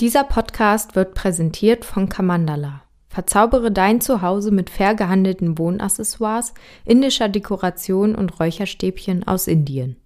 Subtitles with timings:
[0.00, 2.82] Dieser Podcast wird präsentiert von Kamandala.
[3.08, 10.00] Verzaubere dein Zuhause mit fair gehandelten Wohnaccessoires, indischer Dekoration und Räucherstäbchen aus Indien.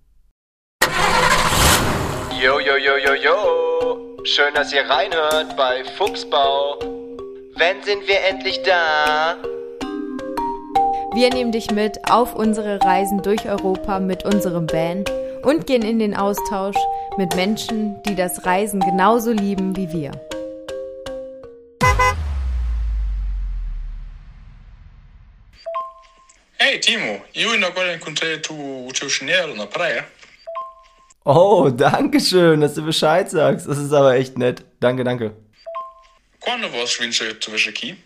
[2.40, 4.24] Yo, yo, yo, yo, yo.
[4.24, 6.78] Schön, dass ihr reinhört bei Fuchsbau.
[7.56, 9.36] Wann sind wir endlich da?
[11.12, 15.04] Wir nehmen dich mit auf unsere Reisen durch Europa mit unserem Van
[15.42, 16.76] und gehen in den Austausch
[17.18, 20.12] mit Menschen, die das Reisen genauso lieben wie wir.
[26.58, 30.06] Hey Timo, io e agora encontrei tu, o teu chinelo na praia.
[31.24, 33.66] Oh, danke schön, dass du Bescheid sagst.
[33.66, 34.64] Das ist aber echt nett.
[34.80, 35.32] Danke, danke.
[36.40, 37.20] Quando vós vindes
[37.68, 37.96] aqui,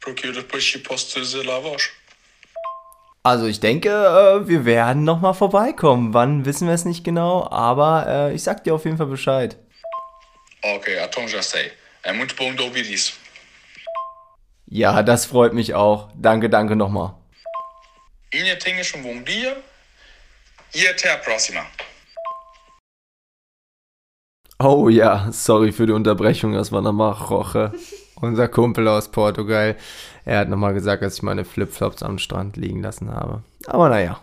[0.00, 1.90] porque eu depois te posso dizer lá vós.
[3.28, 6.14] Also ich denke, äh, wir werden nochmal vorbeikommen.
[6.14, 9.58] Wann wissen wir es nicht genau, aber äh, ich sag dir auf jeden Fall Bescheid.
[10.62, 11.70] Ok, então já sei.
[12.02, 13.12] É muito bom de ouvir isso.
[14.66, 16.08] Ja, das freut mich auch.
[16.14, 17.16] Danke, danke nochmal.
[18.32, 19.58] Inha tenhas um bom dia
[20.74, 21.66] e até a próxima.
[24.58, 26.54] Oh ja, sorry für die Unterbrechung.
[26.54, 27.74] Das war nochmal Roche,
[28.20, 29.76] unser Kumpel aus Portugal.
[30.24, 33.42] Er hat nochmal gesagt, dass ich meine Flipflops am Strand liegen lassen habe.
[33.66, 34.20] Aber naja.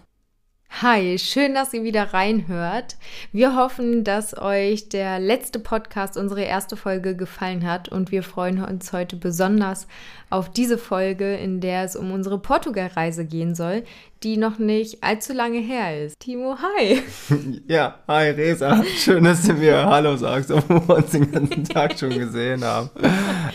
[0.81, 2.97] Hi, schön, dass ihr wieder reinhört.
[3.31, 8.61] Wir hoffen, dass euch der letzte Podcast, unsere erste Folge, gefallen hat und wir freuen
[8.61, 9.87] uns heute besonders
[10.29, 13.85] auf diese Folge, in der es um unsere Portugal-Reise gehen soll,
[14.25, 16.19] die noch nicht allzu lange her ist.
[16.19, 17.03] Timo, hi.
[17.67, 18.83] Ja, hi Resa.
[18.97, 22.89] Schön, dass du mir Hallo sagst, obwohl wir uns den ganzen Tag schon gesehen haben.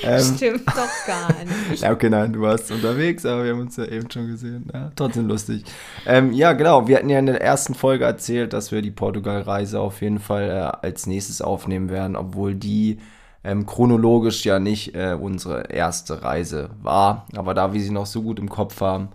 [0.05, 1.83] Ähm, Stimmt doch gar nicht.
[1.83, 4.71] Ja, okay, nein, du warst unterwegs, aber wir haben uns ja eben schon gesehen.
[4.73, 5.65] Ja, trotzdem lustig.
[6.07, 6.87] Ähm, ja, genau.
[6.87, 10.51] Wir hatten ja in der ersten Folge erzählt, dass wir die Portugal-Reise auf jeden Fall
[10.51, 12.99] äh, als nächstes aufnehmen werden, obwohl die
[13.43, 17.27] ähm, chronologisch ja nicht äh, unsere erste Reise war.
[17.35, 19.09] Aber da wir sie noch so gut im Kopf haben,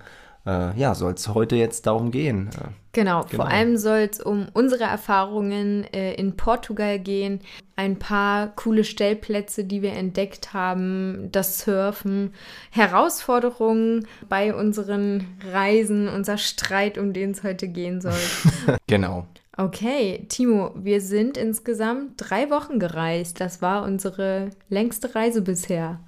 [0.46, 2.50] äh, ja, soll es heute jetzt darum gehen.
[2.54, 7.40] Äh, genau, genau, vor allem soll es um unsere Erfahrungen äh, in Portugal gehen,
[7.76, 12.34] ein paar coole Stellplätze, die wir entdeckt haben, das Surfen,
[12.72, 18.14] Herausforderungen bei unseren Reisen, unser Streit, um den es heute gehen soll.
[18.88, 19.26] genau.
[19.58, 23.40] Okay, Timo, wir sind insgesamt drei Wochen gereist.
[23.40, 26.02] Das war unsere längste Reise bisher.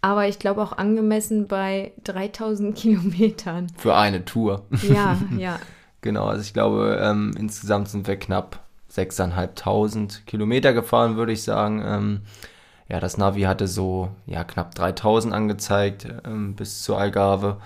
[0.00, 3.68] Aber ich glaube auch angemessen bei 3000 Kilometern.
[3.76, 4.64] Für eine Tour.
[4.82, 5.58] Ja, ja.
[6.00, 8.60] genau, also ich glaube, ähm, insgesamt sind wir knapp
[8.92, 11.82] 6.500 Kilometer gefahren, würde ich sagen.
[11.84, 12.20] Ähm,
[12.88, 17.58] ja, das Navi hatte so ja, knapp 3000 angezeigt ähm, bis zur Algarve.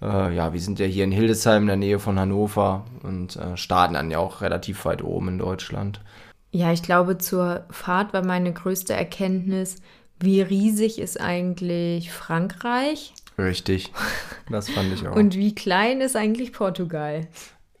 [0.00, 3.56] Äh, ja, wir sind ja hier in Hildesheim in der Nähe von Hannover und äh,
[3.56, 6.00] starten dann ja auch relativ weit oben in Deutschland.
[6.52, 9.76] Ja, ich glaube, zur Fahrt war meine größte Erkenntnis,
[10.20, 13.14] wie riesig ist eigentlich Frankreich?
[13.38, 13.92] Richtig,
[14.50, 15.14] das fand ich auch.
[15.14, 17.26] Und wie klein ist eigentlich Portugal?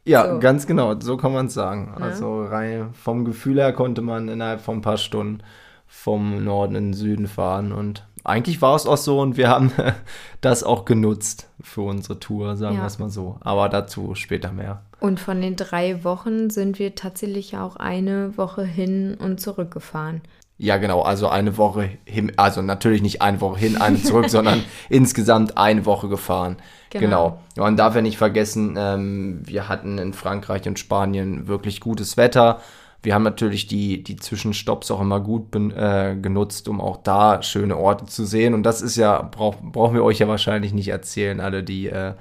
[0.04, 0.38] Ja, so.
[0.38, 1.94] ganz genau, so kann man es sagen.
[1.98, 2.04] Ja.
[2.04, 5.42] Also rein vom Gefühl her konnte man innerhalb von ein paar Stunden
[5.86, 9.72] vom Norden in den Süden fahren und eigentlich war es auch so und wir haben
[10.40, 12.82] das auch genutzt für unsere Tour, sagen ja.
[12.82, 13.38] wir es mal so.
[13.40, 14.82] Aber dazu später mehr.
[14.98, 20.22] Und von den drei Wochen sind wir tatsächlich auch eine Woche hin und zurück gefahren.
[20.58, 24.64] Ja, genau, also eine Woche hin, also natürlich nicht eine Woche hin, eine zurück, sondern
[24.88, 26.56] insgesamt eine Woche gefahren.
[26.90, 27.40] Genau.
[27.54, 27.64] genau.
[27.64, 32.60] Man darf ja nicht vergessen, ähm, wir hatten in Frankreich und Spanien wirklich gutes Wetter.
[33.02, 37.76] Wir haben natürlich die, die Zwischenstopps auch immer gut äh, genutzt, um auch da schöne
[37.76, 38.54] Orte zu sehen.
[38.54, 42.14] Und das ist ja, brauch, brauchen wir euch ja wahrscheinlich nicht erzählen, alle, die äh,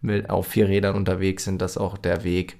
[0.00, 2.58] mit, auf vier Rädern unterwegs sind, dass auch der Weg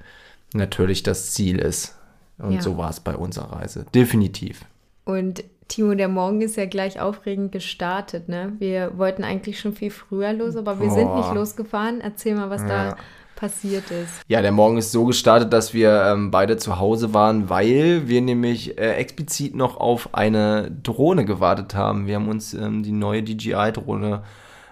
[0.52, 1.98] natürlich das Ziel ist.
[2.38, 2.62] Und ja.
[2.62, 3.86] so war es bei unserer Reise.
[3.94, 4.64] Definitiv.
[5.04, 8.52] Und Timo, der Morgen ist ja gleich aufregend gestartet, ne?
[8.58, 10.94] Wir wollten eigentlich schon viel früher los, aber wir Boah.
[10.94, 12.00] sind nicht losgefahren.
[12.00, 12.68] Erzähl mal, was ja.
[12.68, 12.96] da
[13.36, 14.20] passiert ist.
[14.28, 18.20] Ja, der Morgen ist so gestartet, dass wir ähm, beide zu Hause waren, weil wir
[18.20, 22.06] nämlich äh, explizit noch auf eine Drohne gewartet haben.
[22.06, 24.22] Wir haben uns ähm, die neue DJI-Drohne,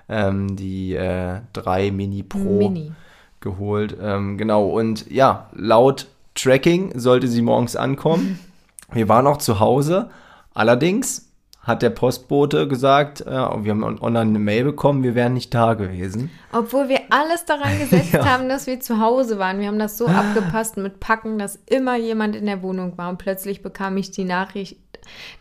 [0.08, 2.92] ähm, die äh, 3 Mini Pro, Mini.
[3.40, 3.96] geholt.
[4.00, 6.06] Ähm, genau, und ja, laut
[6.36, 8.38] Tracking sollte sie morgens ankommen.
[8.92, 10.10] Wir waren auch zu Hause.
[10.54, 11.29] Allerdings
[11.62, 15.74] hat der Postbote gesagt, äh, wir haben online eine Mail bekommen, wir wären nicht da
[15.74, 16.30] gewesen.
[16.52, 18.24] Obwohl wir alles daran gesetzt ja.
[18.24, 19.60] haben, dass wir zu Hause waren.
[19.60, 23.10] Wir haben das so abgepasst mit Packen, dass immer jemand in der Wohnung war.
[23.10, 24.78] Und plötzlich bekam ich die Nachricht,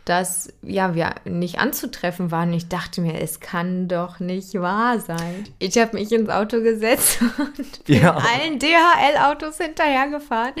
[0.04, 2.52] dass ja, wir nicht anzutreffen waren.
[2.52, 5.44] Ich dachte mir, es kann doch nicht wahr sein.
[5.58, 8.16] Ich habe mich ins Auto gesetzt und bin ja.
[8.16, 10.54] allen DHL-Autos hinterhergefahren,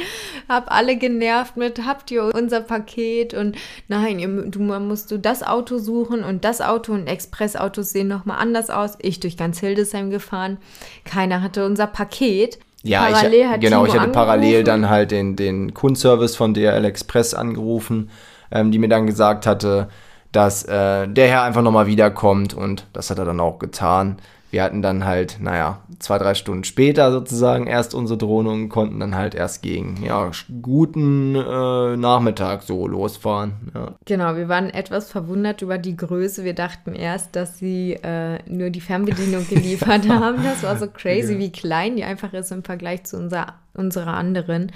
[0.48, 3.56] habe alle genervt mit, habt ihr unser Paket und
[3.88, 8.38] nein, ihr, du musst du das Auto suchen und das Auto und Expressautos sehen nochmal
[8.38, 8.96] anders aus.
[9.00, 10.58] Ich durch ganz Hildesheim gefahren.
[11.04, 12.58] Keiner hatte unser Paket.
[12.82, 14.12] Ja, parallel ich, genau, Timo ich hatte angerufen.
[14.12, 18.10] parallel dann halt den, den Kundenservice von DRL Express angerufen,
[18.50, 19.88] ähm, die mir dann gesagt hatte,
[20.32, 24.16] dass äh, der Herr einfach nochmal wiederkommt und das hat er dann auch getan.
[24.50, 28.98] Wir hatten dann halt, naja, zwei, drei Stunden später sozusagen erst unsere Drohne und konnten
[28.98, 30.30] dann halt erst gegen, ja,
[30.60, 33.70] guten äh, Nachmittag so losfahren.
[33.74, 33.94] Ja.
[34.06, 36.44] Genau, wir waren etwas verwundert über die Größe.
[36.44, 40.42] Wir dachten erst, dass sie äh, nur die Fernbedienung geliefert haben.
[40.42, 41.38] Das war so crazy, ja.
[41.38, 44.72] wie klein die einfach ist im Vergleich zu unserer, unserer anderen.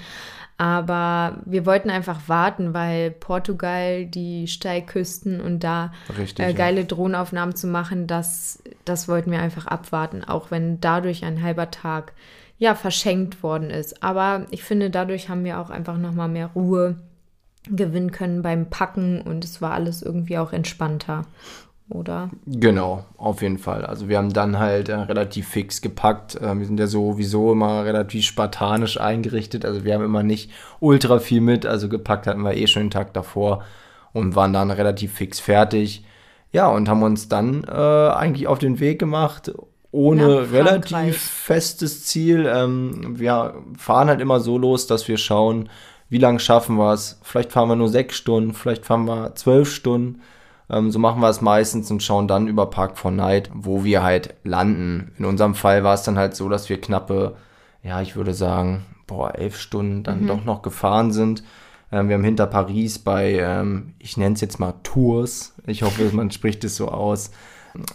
[0.57, 6.87] Aber wir wollten einfach warten, weil Portugal, die Steilküsten und da Richtig, äh, geile ja.
[6.87, 12.13] Drohnenaufnahmen zu machen, das, das wollten wir einfach abwarten, auch wenn dadurch ein halber Tag
[12.57, 14.01] ja verschenkt worden ist.
[14.01, 16.95] Aber ich finde, dadurch haben wir auch einfach nochmal mehr Ruhe
[17.67, 21.23] gewinnen können beim Packen und es war alles irgendwie auch entspannter
[21.89, 22.31] oder?
[22.47, 23.85] Genau, auf jeden Fall.
[23.85, 26.35] Also wir haben dann halt äh, relativ fix gepackt.
[26.35, 29.65] Äh, wir sind ja sowieso immer relativ spartanisch eingerichtet.
[29.65, 31.65] Also wir haben immer nicht ultra viel mit.
[31.65, 33.63] Also gepackt hatten wir eh schon den Tag davor
[34.13, 36.03] und waren dann relativ fix fertig.
[36.51, 39.53] Ja, und haben uns dann äh, eigentlich auf den Weg gemacht,
[39.91, 42.49] ohne relativ festes Ziel.
[42.51, 45.69] Ähm, wir fahren halt immer so los, dass wir schauen,
[46.09, 47.19] wie lange schaffen wir es.
[47.23, 50.21] Vielleicht fahren wir nur sechs Stunden, vielleicht fahren wir zwölf Stunden
[50.69, 54.03] ähm, so machen wir es meistens und schauen dann über Park for Night, wo wir
[54.03, 55.11] halt landen.
[55.17, 57.35] In unserem Fall war es dann halt so, dass wir knappe,
[57.83, 60.27] ja, ich würde sagen, boah, elf Stunden dann mhm.
[60.27, 61.43] doch noch gefahren sind.
[61.91, 66.09] Ähm, wir haben hinter Paris bei, ähm, ich nenne es jetzt mal Tours, ich hoffe,
[66.13, 67.31] man spricht es so aus,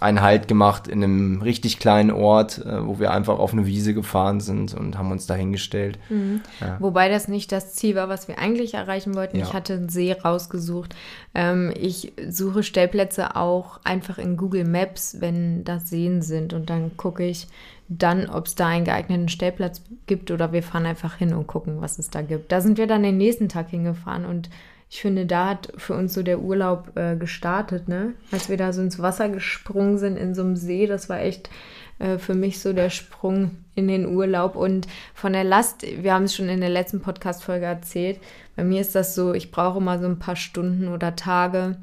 [0.01, 3.95] einen Halt gemacht in einem richtig kleinen Ort, äh, wo wir einfach auf eine Wiese
[3.95, 5.99] gefahren sind und haben uns dahingestellt.
[6.09, 6.41] Mhm.
[6.61, 6.77] Ja.
[6.81, 9.39] Wobei das nicht das Ziel war, was wir eigentlich erreichen wollten.
[9.39, 9.45] Ja.
[9.45, 10.95] Ich hatte einen See rausgesucht.
[11.35, 16.53] Ähm, ich suche Stellplätze auch einfach in Google Maps, wenn das Seen sind.
[16.53, 17.49] Und dann gucke ich
[17.89, 21.81] dann, ob es da einen geeigneten Stellplatz gibt oder wir fahren einfach hin und gucken,
[21.81, 22.53] was es da gibt.
[22.53, 24.49] Da sind wir dann den nächsten Tag hingefahren und
[24.91, 28.15] ich finde, da hat für uns so der Urlaub äh, gestartet, ne?
[28.33, 31.49] Als wir da so ins Wasser gesprungen sind in so einem See, das war echt
[32.01, 34.57] äh, für mich so der Sprung in den Urlaub.
[34.57, 38.19] Und von der Last, wir haben es schon in der letzten Podcast-Folge erzählt,
[38.57, 41.77] bei mir ist das so, ich brauche mal so ein paar Stunden oder Tage,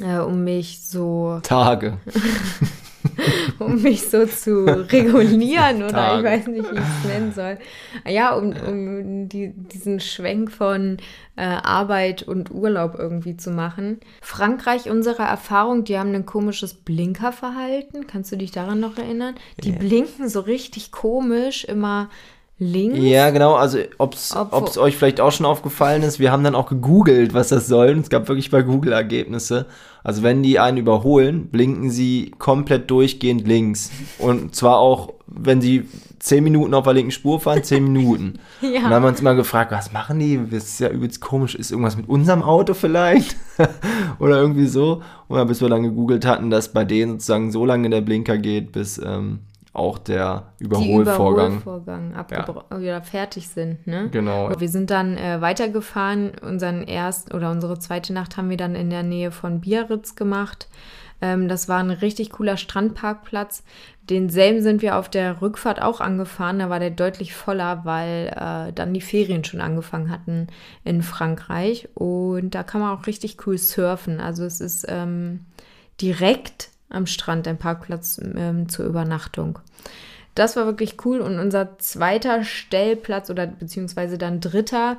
[0.00, 1.40] äh, um mich so.
[1.42, 1.98] Tage.
[3.58, 7.58] um mich so zu regulieren oder ich weiß nicht, wie ich es nennen soll.
[8.06, 10.98] Ja, um, um die, diesen Schwenk von
[11.36, 14.00] äh, Arbeit und Urlaub irgendwie zu machen.
[14.20, 18.06] Frankreich, unsere Erfahrung, die haben ein komisches Blinkerverhalten.
[18.06, 19.34] Kannst du dich daran noch erinnern?
[19.62, 19.78] Die yeah.
[19.78, 22.10] blinken so richtig komisch, immer
[22.58, 22.98] links.
[23.00, 23.54] Ja, genau.
[23.54, 27.48] Also, ob es euch vielleicht auch schon aufgefallen ist, wir haben dann auch gegoogelt, was
[27.48, 27.90] das soll.
[27.90, 29.66] Und es gab wirklich bei Google Ergebnisse.
[30.02, 33.90] Also, wenn die einen überholen, blinken sie komplett durchgehend links.
[34.18, 35.84] Und zwar auch, wenn sie
[36.18, 38.38] zehn Minuten auf der linken Spur fahren, zehn Minuten.
[38.60, 38.68] ja.
[38.68, 40.38] Und dann haben wir uns immer gefragt, was machen die?
[40.50, 41.54] Das ist ja übelst komisch.
[41.54, 43.36] Ist irgendwas mit unserem Auto vielleicht?
[44.18, 45.02] Oder irgendwie so.
[45.28, 48.38] Und dann, bis wir dann gegoogelt hatten, dass bei denen sozusagen so lange der Blinker
[48.38, 48.98] geht, bis.
[48.98, 49.40] Ähm,
[49.72, 53.00] auch der Überholvorgang, Überholvorgang abgebrochen ja.
[53.02, 53.86] fertig sind.
[53.86, 54.08] Ne?
[54.10, 54.50] Genau.
[54.58, 56.32] Wir sind dann äh, weitergefahren.
[56.42, 60.68] Unseren erst oder unsere zweite Nacht haben wir dann in der Nähe von Biarritz gemacht.
[61.20, 63.62] Ähm, das war ein richtig cooler Strandparkplatz.
[64.08, 66.58] Denselben sind wir auf der Rückfahrt auch angefahren.
[66.58, 70.48] Da war der deutlich voller, weil äh, dann die Ferien schon angefangen hatten
[70.82, 71.88] in Frankreich.
[71.94, 74.18] Und da kann man auch richtig cool surfen.
[74.18, 75.46] Also es ist ähm,
[76.00, 79.58] direkt am Strand, ein Parkplatz ähm, zur Übernachtung.
[80.34, 84.98] Das war wirklich cool und unser zweiter Stellplatz oder beziehungsweise dann dritter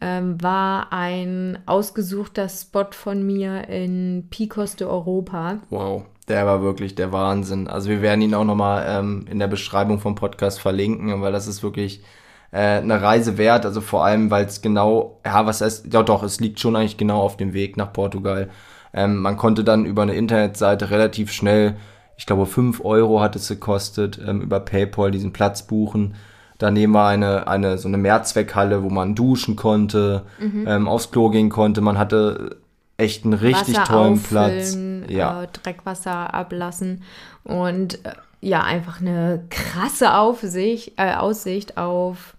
[0.00, 5.58] ähm, war ein ausgesuchter Spot von mir in Picos de Europa.
[5.70, 7.68] Wow, der war wirklich der Wahnsinn.
[7.68, 11.46] Also wir werden ihn auch nochmal ähm, in der Beschreibung vom Podcast verlinken, weil das
[11.46, 12.02] ist wirklich
[12.50, 13.64] äh, eine Reise wert.
[13.64, 16.96] Also vor allem, weil es genau, ja, was heißt, ja doch, es liegt schon eigentlich
[16.96, 18.50] genau auf dem Weg nach Portugal.
[18.94, 21.76] Ähm, man konnte dann über eine Internetseite relativ schnell,
[22.16, 26.14] ich glaube 5 Euro hat es gekostet, ähm, über PayPal diesen Platz buchen.
[26.58, 30.64] Daneben war eine, eine so eine Mehrzweckhalle, wo man duschen konnte, mhm.
[30.68, 31.80] ähm, aufs Klo gehen konnte.
[31.80, 32.58] Man hatte
[32.96, 34.78] echt einen richtig Wasser tollen Platz.
[35.08, 35.42] Ja.
[35.42, 37.02] Äh, Dreckwasser ablassen
[37.42, 42.36] und äh, ja, einfach eine krasse Aufsicht, äh, Aussicht auf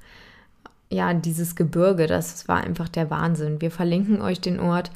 [0.89, 2.07] ja, dieses Gebirge.
[2.07, 3.61] Das war einfach der Wahnsinn.
[3.61, 4.91] Wir verlinken euch den Ort.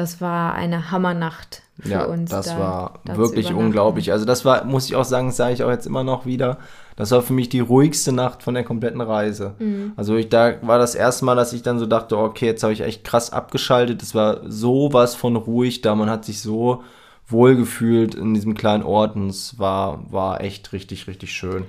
[0.00, 2.30] Das war eine Hammernacht für ja, uns.
[2.30, 4.12] das da- war da wirklich unglaublich.
[4.12, 6.56] Also das war, muss ich auch sagen, sage ich auch jetzt immer noch wieder,
[6.96, 9.54] das war für mich die ruhigste Nacht von der kompletten Reise.
[9.58, 9.92] Mhm.
[9.96, 12.72] Also ich, da war das erste Mal, dass ich dann so dachte, okay, jetzt habe
[12.72, 14.02] ich echt krass abgeschaltet.
[14.02, 16.82] Es war sowas von ruhig da, man hat sich so
[17.28, 21.64] wohl gefühlt in diesem kleinen Ort und es war, war echt richtig, richtig schön.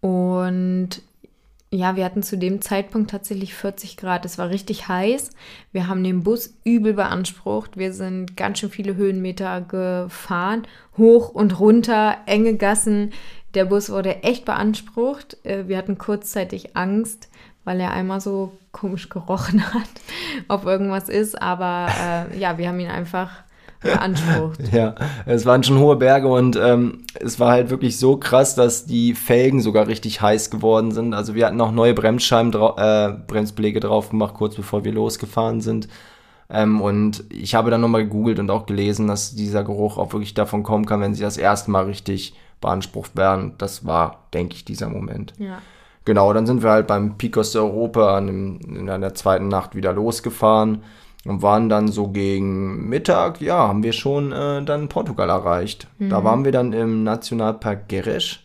[0.00, 1.02] Und
[1.74, 4.24] ja, wir hatten zu dem Zeitpunkt tatsächlich 40 Grad.
[4.24, 5.30] Es war richtig heiß.
[5.72, 7.76] Wir haben den Bus übel beansprucht.
[7.76, 10.66] Wir sind ganz schön viele Höhenmeter gefahren.
[10.96, 13.12] Hoch und runter, enge Gassen.
[13.54, 15.36] Der Bus wurde echt beansprucht.
[15.44, 17.28] Äh, Wir hatten kurzzeitig Angst,
[17.64, 19.88] weil er einmal so komisch gerochen hat,
[20.48, 21.40] ob irgendwas ist.
[21.40, 23.43] Aber äh, ja, wir haben ihn einfach
[23.84, 24.60] beansprucht.
[24.72, 24.94] Ja,
[25.26, 29.14] es waren schon hohe Berge und ähm, es war halt wirklich so krass, dass die
[29.14, 31.14] Felgen sogar richtig heiß geworden sind.
[31.14, 35.88] Also wir hatten auch neue Bremsscheiben, äh, Bremsbeläge drauf gemacht, kurz bevor wir losgefahren sind.
[36.50, 40.34] Ähm, und ich habe dann nochmal gegoogelt und auch gelesen, dass dieser Geruch auch wirklich
[40.34, 43.54] davon kommen kann, wenn sie das erste Mal richtig beansprucht werden.
[43.58, 45.32] Das war, denke ich, dieser Moment.
[45.38, 45.58] Ja.
[46.04, 49.74] Genau, dann sind wir halt beim Picos de Europa an dem, in der zweiten Nacht
[49.74, 50.82] wieder losgefahren
[51.24, 55.88] und waren dann so gegen Mittag, ja, haben wir schon äh, dann Portugal erreicht.
[55.98, 58.40] Da waren wir dann im Nationalpark Gerês.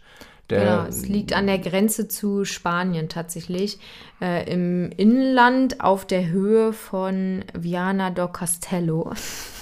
[0.50, 3.79] Der, Genau, es liegt an der Grenze zu Spanien tatsächlich.
[4.19, 9.12] Äh, Im Inland auf der Höhe von Viana do Castelo.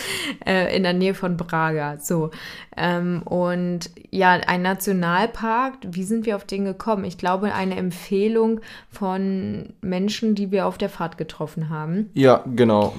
[0.46, 1.98] äh, in der Nähe von Braga.
[1.98, 2.30] So.
[2.76, 7.04] Ähm, und ja, ein Nationalpark, wie sind wir auf den gekommen?
[7.04, 12.10] Ich glaube, eine Empfehlung von Menschen, die wir auf der Fahrt getroffen haben.
[12.14, 12.94] ja, genau.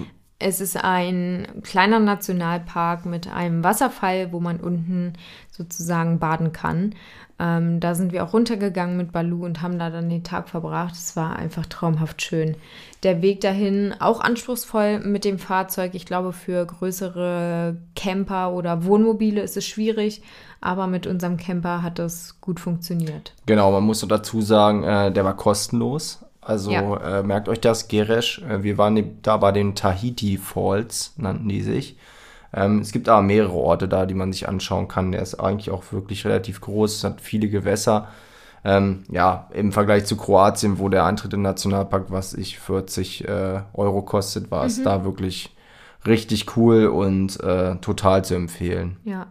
[0.45, 5.13] Es ist ein kleiner Nationalpark mit einem Wasserfall, wo man unten
[5.49, 6.95] sozusagen baden kann.
[7.43, 10.93] Ähm, da sind wir auch runtergegangen mit Balu und haben da dann den Tag verbracht.
[10.93, 12.55] Es war einfach traumhaft schön.
[13.03, 15.91] Der Weg dahin auch anspruchsvoll mit dem Fahrzeug.
[15.93, 20.21] Ich glaube, für größere Camper oder Wohnmobile ist es schwierig,
[20.61, 23.33] aber mit unserem Camper hat es gut funktioniert.
[23.45, 26.23] Genau, man muss dazu sagen, äh, der war kostenlos.
[26.39, 27.19] Also Ja.
[27.19, 28.41] äh, merkt euch das, Geresch.
[28.47, 31.97] Äh, wir waren da bei den Tahiti Falls, nannten die sich.
[32.53, 35.11] Ähm, es gibt aber mehrere Orte da, die man sich anschauen kann.
[35.11, 38.07] Der ist eigentlich auch wirklich relativ groß, es hat viele Gewässer.
[38.65, 43.61] Ähm, ja, im Vergleich zu Kroatien, wo der Eintritt im Nationalpark, was ich 40 äh,
[43.73, 45.53] Euro kostet, war es da wirklich
[46.05, 48.97] richtig cool und äh, total zu empfehlen.
[49.03, 49.27] Ja.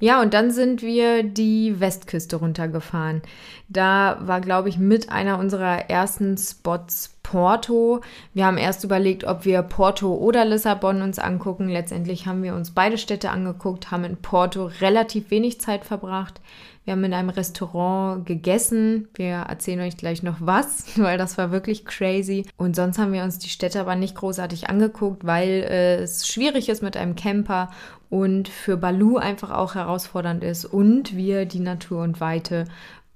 [0.00, 3.22] Ja, und dann sind wir die Westküste runtergefahren.
[3.68, 8.00] Da war, glaube ich, mit einer unserer ersten Spots Porto.
[8.32, 11.68] Wir haben erst überlegt, ob wir Porto oder Lissabon uns angucken.
[11.68, 16.40] Letztendlich haben wir uns beide Städte angeguckt, haben in Porto relativ wenig Zeit verbracht.
[16.88, 19.08] Wir haben in einem Restaurant gegessen.
[19.12, 22.46] Wir erzählen euch gleich noch was, weil das war wirklich crazy.
[22.56, 26.70] Und sonst haben wir uns die Städte aber nicht großartig angeguckt, weil äh, es schwierig
[26.70, 27.68] ist mit einem Camper
[28.08, 32.64] und für Balu einfach auch herausfordernd ist und wir die Natur und Weite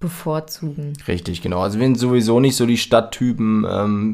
[0.01, 0.93] bevorzugen.
[1.09, 1.61] Richtig, genau.
[1.61, 3.65] Also wir sind sowieso nicht so die Stadttypen.
[3.67, 4.13] Ähm,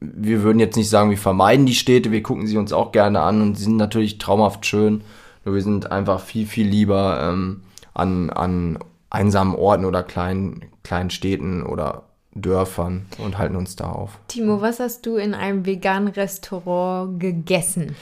[0.00, 3.20] wir würden jetzt nicht sagen, wir vermeiden die Städte, wir gucken sie uns auch gerne
[3.20, 5.02] an und sie sind natürlich traumhaft schön.
[5.44, 7.60] Nur wir sind einfach viel, viel lieber ähm,
[7.94, 8.78] an, an
[9.10, 14.18] einsamen Orten oder kleinen, kleinen Städten oder Dörfern und halten uns da auf.
[14.28, 17.96] Timo, was hast du in einem veganen Restaurant gegessen?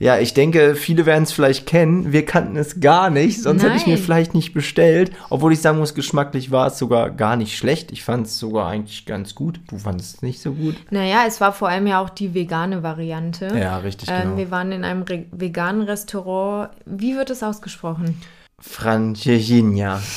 [0.00, 2.12] Ja, ich denke, viele werden es vielleicht kennen.
[2.12, 4.02] Wir kannten es gar nicht, sonst hätte ich mir Nein.
[4.02, 5.10] vielleicht nicht bestellt.
[5.28, 7.90] Obwohl ich sagen muss, geschmacklich war es sogar gar nicht schlecht.
[7.90, 9.60] Ich fand es sogar eigentlich ganz gut.
[9.68, 10.76] Du fandest es nicht so gut.
[10.90, 13.48] Naja, es war vor allem ja auch die vegane Variante.
[13.58, 14.36] Ja, richtig, Ähm, genau.
[14.36, 16.70] wir waren in einem Re veganen Restaurant.
[16.86, 18.20] Wie wird es ausgesprochen?
[18.60, 20.00] Francesinha.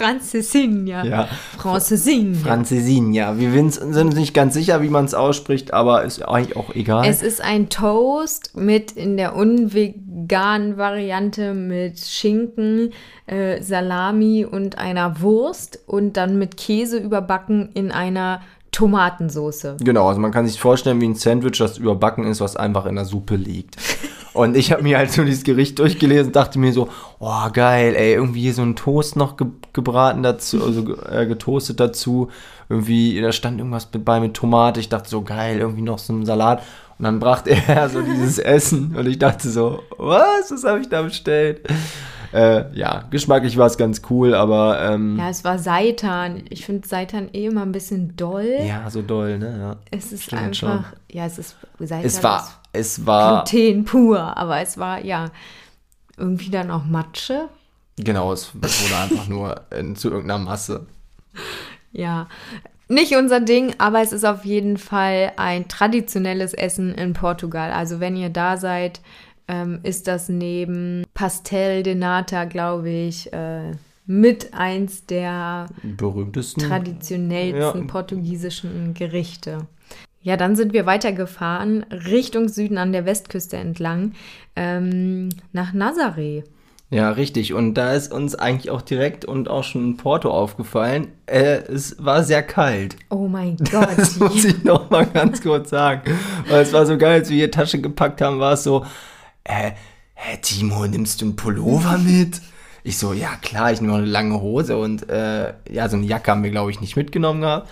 [0.00, 1.04] Francesinha.
[1.04, 1.28] Ja.
[1.58, 2.38] Francesinha.
[2.40, 3.38] Francesinha.
[3.38, 6.74] Wir sind sind uns nicht ganz sicher, wie man es ausspricht, aber ist eigentlich auch
[6.74, 7.06] egal.
[7.06, 12.94] Es ist ein Toast mit in der unveganen Variante mit Schinken,
[13.26, 18.40] äh, Salami und einer Wurst und dann mit Käse überbacken in einer
[18.72, 19.76] Tomatensoße.
[19.80, 22.94] Genau, also man kann sich vorstellen wie ein Sandwich, das überbacken ist, was einfach in
[22.94, 23.76] der Suppe liegt.
[24.32, 28.14] Und ich habe mir halt so dieses Gericht durchgelesen dachte mir so, oh geil, ey,
[28.14, 32.28] irgendwie hier so ein Toast noch ge gebraten dazu, also äh, getoastet dazu.
[32.68, 34.80] Irgendwie, da stand irgendwas mit bei mit Tomate.
[34.80, 36.62] Ich dachte so, geil, irgendwie noch so ein Salat.
[36.98, 40.88] Und dann brachte er so dieses Essen und ich dachte so, was, was habe ich
[40.88, 41.62] da bestellt?
[42.32, 46.44] Äh, ja, geschmacklich war es ganz cool, aber ähm, Ja, es war Seitan.
[46.50, 48.56] Ich finde Seitan eh immer ein bisschen doll.
[48.66, 49.58] ja, so doll, ne?
[49.58, 49.76] Ja.
[49.90, 50.84] Es ist Stimmt einfach, schon.
[51.10, 55.30] ja, es ist Seitan Es war, es war, Gluten pur, aber es war ja
[56.16, 57.48] irgendwie dann auch Matsche.
[57.96, 60.86] genau, es wurde einfach nur in, zu irgendeiner Masse.
[61.92, 62.28] Ja,
[62.88, 67.72] nicht unser Ding, aber es ist auf jeden Fall ein traditionelles Essen in Portugal.
[67.72, 69.00] Also wenn ihr da seid,
[69.50, 73.72] ähm, ist das neben Pastel de Nata, glaube ich, äh,
[74.06, 77.86] mit eins der berühmtesten, traditionellsten ja.
[77.86, 79.66] portugiesischen Gerichte.
[80.22, 84.12] Ja, dann sind wir weitergefahren Richtung Süden an der Westküste entlang
[84.54, 86.44] ähm, nach Nazaré.
[86.90, 87.54] Ja, richtig.
[87.54, 92.04] Und da ist uns eigentlich auch direkt und auch schon in Porto aufgefallen, äh, es
[92.04, 92.96] war sehr kalt.
[93.10, 93.96] Oh mein Gott.
[93.96, 96.02] Das muss ich noch mal ganz kurz sagen.
[96.48, 98.84] Weil es war so geil, als wir hier Tasche gepackt haben, war es so,
[99.44, 99.72] äh,
[100.14, 102.40] hä, Timo, nimmst du einen Pullover mit?
[102.82, 106.30] Ich so, ja klar, ich nehme eine lange Hose und äh, ja, so eine Jacke
[106.30, 107.68] haben wir, glaube ich, nicht mitgenommen gehabt.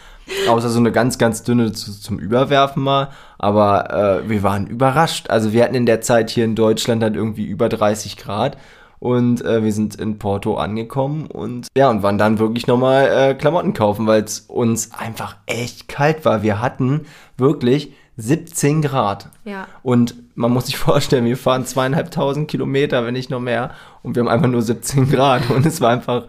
[0.48, 3.08] Außer so eine ganz, ganz dünne zu, zum Überwerfen mal.
[3.38, 5.30] Aber äh, wir waren überrascht.
[5.30, 8.58] Also wir hatten in der Zeit hier in Deutschland dann irgendwie über 30 Grad.
[8.98, 13.34] Und äh, wir sind in Porto angekommen und ja, und waren dann wirklich nochmal äh,
[13.34, 16.42] Klamotten kaufen, weil es uns einfach echt kalt war.
[16.42, 17.06] Wir hatten
[17.36, 19.28] wirklich 17 Grad.
[19.44, 19.68] Ja.
[19.84, 24.20] Und man muss sich vorstellen, wir fahren zweieinhalbtausend Kilometer, wenn nicht noch mehr, und wir
[24.20, 25.50] haben einfach nur 17 Grad.
[25.50, 26.24] Und es war einfach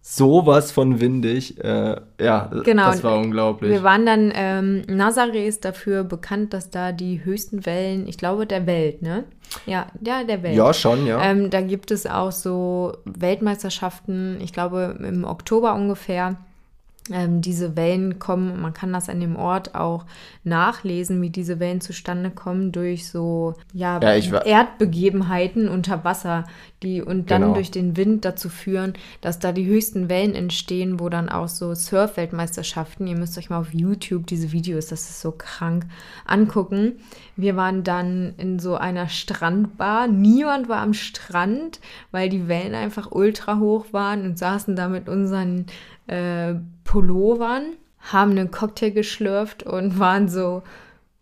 [0.00, 1.62] sowas von windig.
[1.62, 2.86] Äh, ja, genau.
[2.86, 3.70] das war unglaublich.
[3.70, 8.46] Wir waren dann, ähm, Nazaré ist dafür bekannt, dass da die höchsten Wellen, ich glaube,
[8.46, 9.24] der Welt, ne?
[9.66, 10.56] Ja, ja, der Welt.
[10.56, 11.22] Ja, schon, ja.
[11.22, 16.38] Ähm, da gibt es auch so Weltmeisterschaften, ich glaube, im Oktober ungefähr
[17.10, 20.04] ähm, diese Wellen kommen, man kann das an dem Ort auch
[20.44, 26.46] nachlesen, wie diese Wellen zustande kommen durch so ja, ja Erdbegebenheiten unter Wasser,
[26.82, 27.54] die und dann genau.
[27.54, 31.74] durch den Wind dazu führen, dass da die höchsten Wellen entstehen, wo dann auch so
[31.74, 35.86] Surf-Weltmeisterschaften, ihr müsst euch mal auf YouTube diese Videos, das ist so krank,
[36.26, 37.00] angucken.
[37.36, 41.80] Wir waren dann in so einer Strandbar, niemand war am Strand,
[42.10, 45.66] weil die Wellen einfach ultra hoch waren und saßen da mit unseren
[46.10, 50.62] äh, Pullovern, haben einen Cocktail geschlürft und waren so,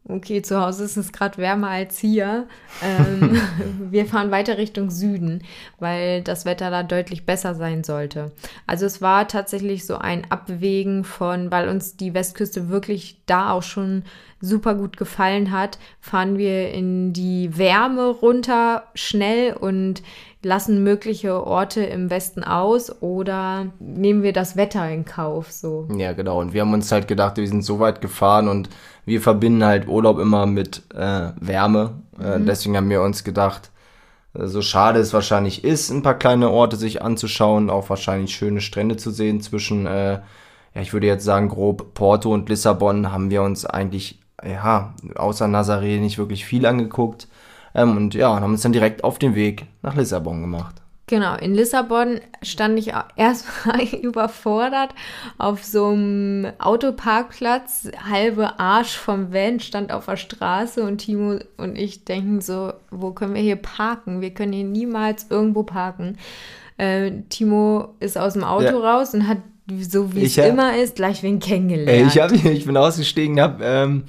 [0.08, 2.46] okay, zu Hause ist es gerade wärmer als hier.
[2.82, 3.40] Ähm,
[3.90, 5.42] wir fahren weiter Richtung Süden,
[5.78, 8.32] weil das Wetter da deutlich besser sein sollte.
[8.66, 13.62] Also es war tatsächlich so ein Abwägen von, weil uns die Westküste wirklich da auch
[13.62, 14.04] schon
[14.40, 20.02] super gut gefallen hat, fahren wir in die Wärme runter schnell und
[20.42, 25.88] lassen mögliche Orte im Westen aus oder nehmen wir das Wetter in Kauf so.
[25.96, 26.40] Ja, genau.
[26.40, 28.68] Und wir haben uns halt gedacht, wir sind so weit gefahren und
[29.04, 32.02] wir verbinden halt Urlaub immer mit äh, Wärme.
[32.20, 32.46] Äh, mhm.
[32.46, 33.72] Deswegen haben wir uns gedacht,
[34.34, 38.60] äh, so schade es wahrscheinlich ist, ein paar kleine Orte sich anzuschauen, auch wahrscheinlich schöne
[38.60, 40.20] Strände zu sehen zwischen, äh,
[40.74, 45.46] ja, ich würde jetzt sagen, grob Porto und Lissabon haben wir uns eigentlich, ja, außer
[45.46, 47.28] Nazaré nicht wirklich viel angeguckt.
[47.74, 50.76] Ähm, und ja, haben uns dann direkt auf den Weg nach Lissabon gemacht.
[51.08, 54.94] Genau, in Lissabon stand ich erstmal überfordert
[55.38, 57.90] auf so einem Autoparkplatz.
[58.08, 63.12] Halbe Arsch vom Van stand auf der Straße und Timo und ich denken so, wo
[63.12, 64.20] können wir hier parken?
[64.20, 66.18] Wir können hier niemals irgendwo parken.
[66.76, 68.78] Äh, Timo ist aus dem Auto ja.
[68.78, 69.38] raus und hat,
[69.80, 72.14] so wie es immer ist, gleich wen kennengelernt.
[72.14, 74.04] Ich, hab, ich bin ausgestiegen, habe ähm,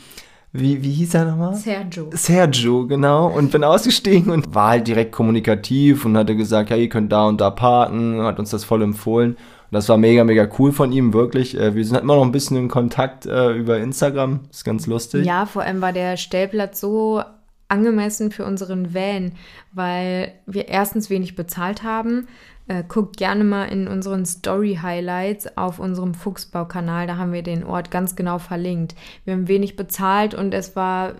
[0.51, 1.53] wie, wie hieß er nochmal?
[1.55, 2.09] Sergio.
[2.13, 3.27] Sergio, genau.
[3.27, 7.27] Und bin ausgestiegen und war halt direkt kommunikativ und hatte gesagt, ja, ihr könnt da
[7.27, 9.31] und da parken, hat uns das voll empfohlen.
[9.33, 11.55] Und das war mega, mega cool von ihm, wirklich.
[11.55, 14.39] Äh, wir sind halt immer noch ein bisschen in Kontakt äh, über Instagram.
[14.49, 15.23] Ist ganz lustig.
[15.23, 17.21] Ja, vor allem war der Stellplatz so
[17.67, 19.33] angemessen für unseren Van,
[19.71, 22.27] weil wir erstens wenig bezahlt haben,
[22.69, 27.07] äh, guckt gerne mal in unseren Story-Highlights auf unserem Fuchsbau-Kanal.
[27.07, 28.95] Da haben wir den Ort ganz genau verlinkt.
[29.25, 31.15] Wir haben wenig bezahlt und es war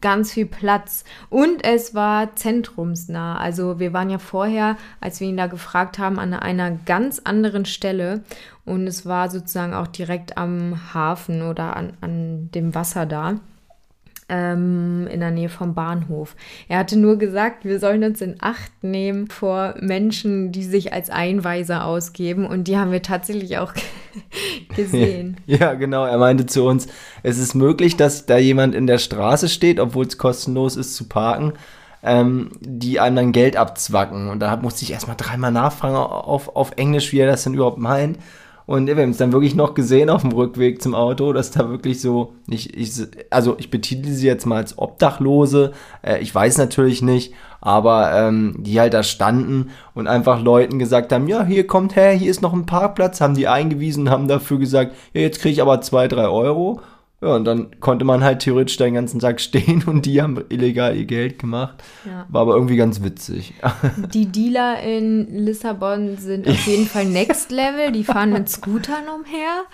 [0.00, 3.38] ganz viel Platz und es war zentrumsnah.
[3.38, 7.66] Also wir waren ja vorher, als wir ihn da gefragt haben, an einer ganz anderen
[7.66, 8.24] Stelle
[8.64, 13.38] und es war sozusagen auch direkt am Hafen oder an, an dem Wasser da
[14.30, 16.36] ähm, in der Nähe vom Bahnhof.
[16.68, 21.10] Er hatte nur gesagt, wir sollen uns in Acht nehmen vor Menschen, die sich als
[21.10, 22.46] Einweiser ausgeben.
[22.46, 23.74] Und die haben wir tatsächlich auch
[24.76, 25.36] gesehen.
[25.46, 26.04] Ja, genau.
[26.04, 26.86] Er meinte zu uns,
[27.24, 31.08] es ist möglich, dass da jemand in der Straße steht, obwohl es kostenlos ist zu
[31.08, 31.54] parken.
[32.02, 34.28] Ähm, die einem dann Geld abzwacken.
[34.30, 37.78] Und da musste ich erstmal dreimal nachfragen auf, auf Englisch, wie er das denn überhaupt
[37.78, 38.16] meint.
[38.70, 41.68] Und wir haben es dann wirklich noch gesehen auf dem Rückweg zum Auto, dass da
[41.70, 42.92] wirklich so, ich, ich,
[43.28, 48.54] also ich betitel sie jetzt mal als Obdachlose, äh, ich weiß natürlich nicht, aber ähm,
[48.58, 52.42] die halt da standen und einfach Leuten gesagt haben, ja, hier kommt her, hier ist
[52.42, 56.06] noch ein Parkplatz, haben die eingewiesen, haben dafür gesagt, ja, jetzt kriege ich aber zwei,
[56.06, 56.80] drei Euro.
[57.22, 60.96] Ja, und dann konnte man halt theoretisch den ganzen Tag stehen und die haben illegal
[60.96, 61.82] ihr Geld gemacht.
[62.06, 62.26] Ja.
[62.30, 63.54] War aber irgendwie ganz witzig.
[64.14, 67.92] Die Dealer in Lissabon sind auf jeden Fall Next Level.
[67.92, 69.64] Die fahren mit Scootern umher,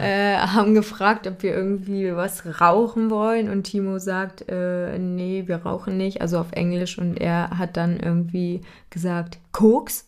[0.00, 3.50] äh, haben gefragt, ob wir irgendwie was rauchen wollen.
[3.50, 6.22] Und Timo sagt, äh, nee, wir rauchen nicht.
[6.22, 6.98] Also auf Englisch.
[6.98, 8.62] Und er hat dann irgendwie
[8.94, 10.06] gesagt, Koks.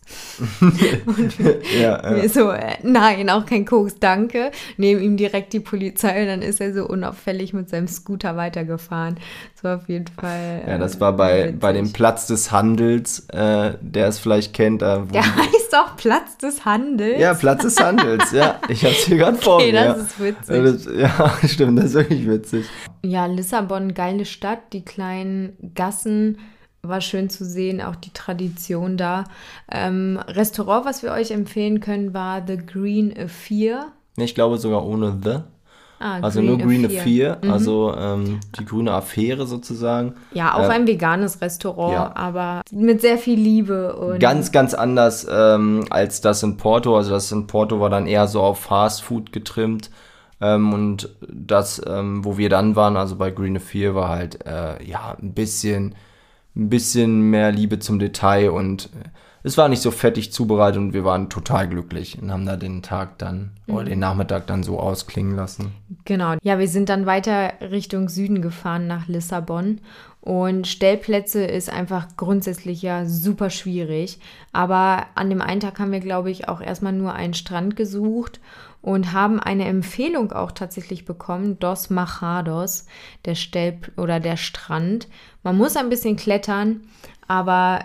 [1.05, 1.37] und
[1.79, 2.27] ja, ja.
[2.29, 4.51] so, äh, nein, auch kein Koks, danke.
[4.77, 9.17] Nehmen ihm direkt die Polizei und dann ist er so unauffällig mit seinem Scooter weitergefahren.
[9.53, 10.63] Das war auf jeden Fall.
[10.67, 14.81] Ja, das war bei, bei dem Platz des Handels, äh, der es vielleicht kennt.
[14.81, 17.19] Äh, wo Der heißt auch Platz des Handels.
[17.19, 18.59] ja, Platz des Handels, ja.
[18.69, 19.83] Ich hab's hier gerade vor Okay, mir.
[19.83, 20.03] das ja.
[20.03, 20.63] ist witzig.
[20.63, 22.65] Das, ja, stimmt, das ist wirklich witzig.
[23.03, 26.37] Ja, Lissabon, geile Stadt, die kleinen Gassen,
[26.83, 29.25] war schön zu sehen, auch die Tradition da.
[29.71, 33.87] Ähm, Restaurant, was wir euch empfehlen können, war The Green Affair.
[34.15, 35.39] Ich glaube sogar ohne The.
[35.99, 37.37] Ah, Also nur Green Affair.
[37.41, 40.13] Affair, also ähm, die grüne Affäre sozusagen.
[40.31, 42.15] Ja, auch Äh, ein veganes Restaurant, ja.
[42.15, 46.95] aber mit sehr viel Liebe und Ganz, ganz anders ähm, als das in Porto.
[46.95, 49.89] Also das in Porto war dann eher so auf Fast Food getrimmt.
[50.39, 54.83] Ähm, und das, ähm, wo wir dann waren, also bei Green Affair, war halt äh,
[54.83, 55.95] ja ein bisschen,
[56.57, 59.09] ein bisschen mehr Liebe zum Detail und äh,
[59.43, 62.81] es war nicht so fettig zubereitet und wir waren total glücklich und haben da den
[62.81, 65.71] Tag dann oder den Nachmittag dann so ausklingen lassen.
[66.03, 66.35] Genau.
[66.43, 69.79] Ja, wir sind dann weiter Richtung Süden gefahren nach Lissabon.
[70.19, 74.19] Und Stellplätze ist einfach grundsätzlich ja super schwierig.
[74.51, 78.41] Aber an dem einen Tag haben wir, glaube ich, auch erstmal nur einen Strand gesucht
[78.81, 82.85] und haben eine Empfehlung auch tatsächlich bekommen, Dos Machados,
[83.25, 85.07] der Stell oder der Strand.
[85.43, 86.81] Man muss ein bisschen klettern,
[87.27, 87.79] aber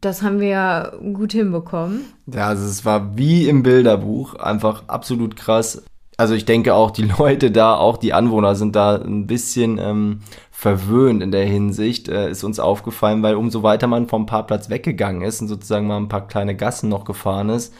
[0.00, 2.04] das haben wir gut hinbekommen.
[2.26, 5.82] Ja, also es war wie im Bilderbuch, einfach absolut krass.
[6.16, 10.20] Also ich denke auch, die Leute da, auch die Anwohner sind da ein bisschen ähm,
[10.50, 15.22] verwöhnt in der Hinsicht, äh, ist uns aufgefallen, weil umso weiter man vom Parkplatz weggegangen
[15.22, 17.72] ist und sozusagen mal ein paar kleine Gassen noch gefahren ist,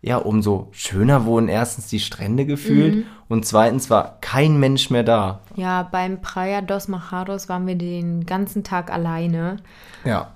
[0.00, 5.40] ja, umso schöner wurden erstens die Strände gefühlt und zweitens war kein Mensch mehr da.
[5.56, 9.56] Ja, beim Praia dos Machados waren wir den ganzen Tag alleine.
[10.04, 10.32] Ja.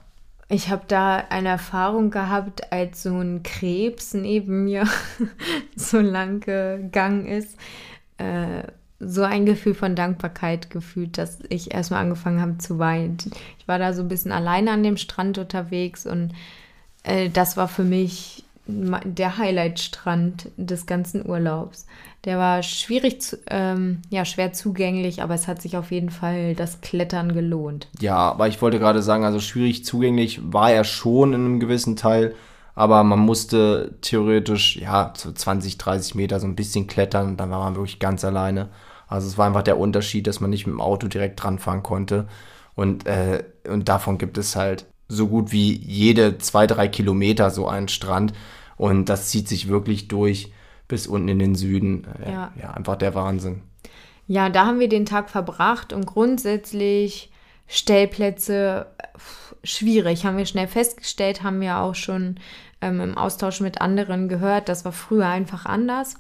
[0.49, 4.87] Ich habe da eine Erfahrung gehabt, als so ein Krebs neben mir
[5.77, 7.57] so lang gegangen ist.
[8.19, 8.65] Äh,
[9.05, 13.17] so ein Gefühl von Dankbarkeit gefühlt, dass ich erstmal angefangen habe zu weinen.
[13.59, 16.33] Ich war da so ein bisschen alleine an dem Strand unterwegs und
[17.03, 21.87] äh, das war für mich der Highlight-Strand des ganzen Urlaubs.
[22.25, 26.55] Der war schwierig, zu, ähm, ja, schwer zugänglich, aber es hat sich auf jeden Fall
[26.55, 27.89] das Klettern gelohnt.
[28.01, 31.97] Ja, aber ich wollte gerade sagen, also schwierig zugänglich war er schon in einem gewissen
[31.97, 32.35] Teil,
[32.77, 37.51] aber man musste theoretisch, ja, so 20, 30 Meter so ein bisschen klettern und dann
[37.51, 38.69] war man wirklich ganz alleine.
[39.09, 41.83] Also es war einfach der Unterschied, dass man nicht mit dem Auto direkt dran fahren
[41.83, 42.29] konnte.
[42.75, 47.69] Und, äh, und davon gibt es halt so gut wie jede zwei, drei Kilometer so
[47.69, 48.33] einen Strand.
[48.77, 50.53] Und das zieht sich wirklich durch
[50.89, 52.07] bis unten in den Süden.
[52.25, 52.53] Äh, Ja.
[52.61, 53.63] ja, einfach der Wahnsinn.
[54.27, 57.31] Ja, da haben wir den Tag verbracht und grundsätzlich
[57.67, 58.87] Stellplätze
[59.65, 62.37] schwierig, haben wir schnell festgestellt, haben wir auch schon
[62.81, 64.69] ähm, im Austausch mit anderen gehört.
[64.69, 66.17] Das war früher einfach anders.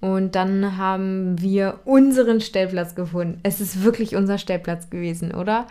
[0.00, 3.40] Und dann haben wir unseren Stellplatz gefunden.
[3.42, 5.66] Es ist wirklich unser Stellplatz gewesen, oder?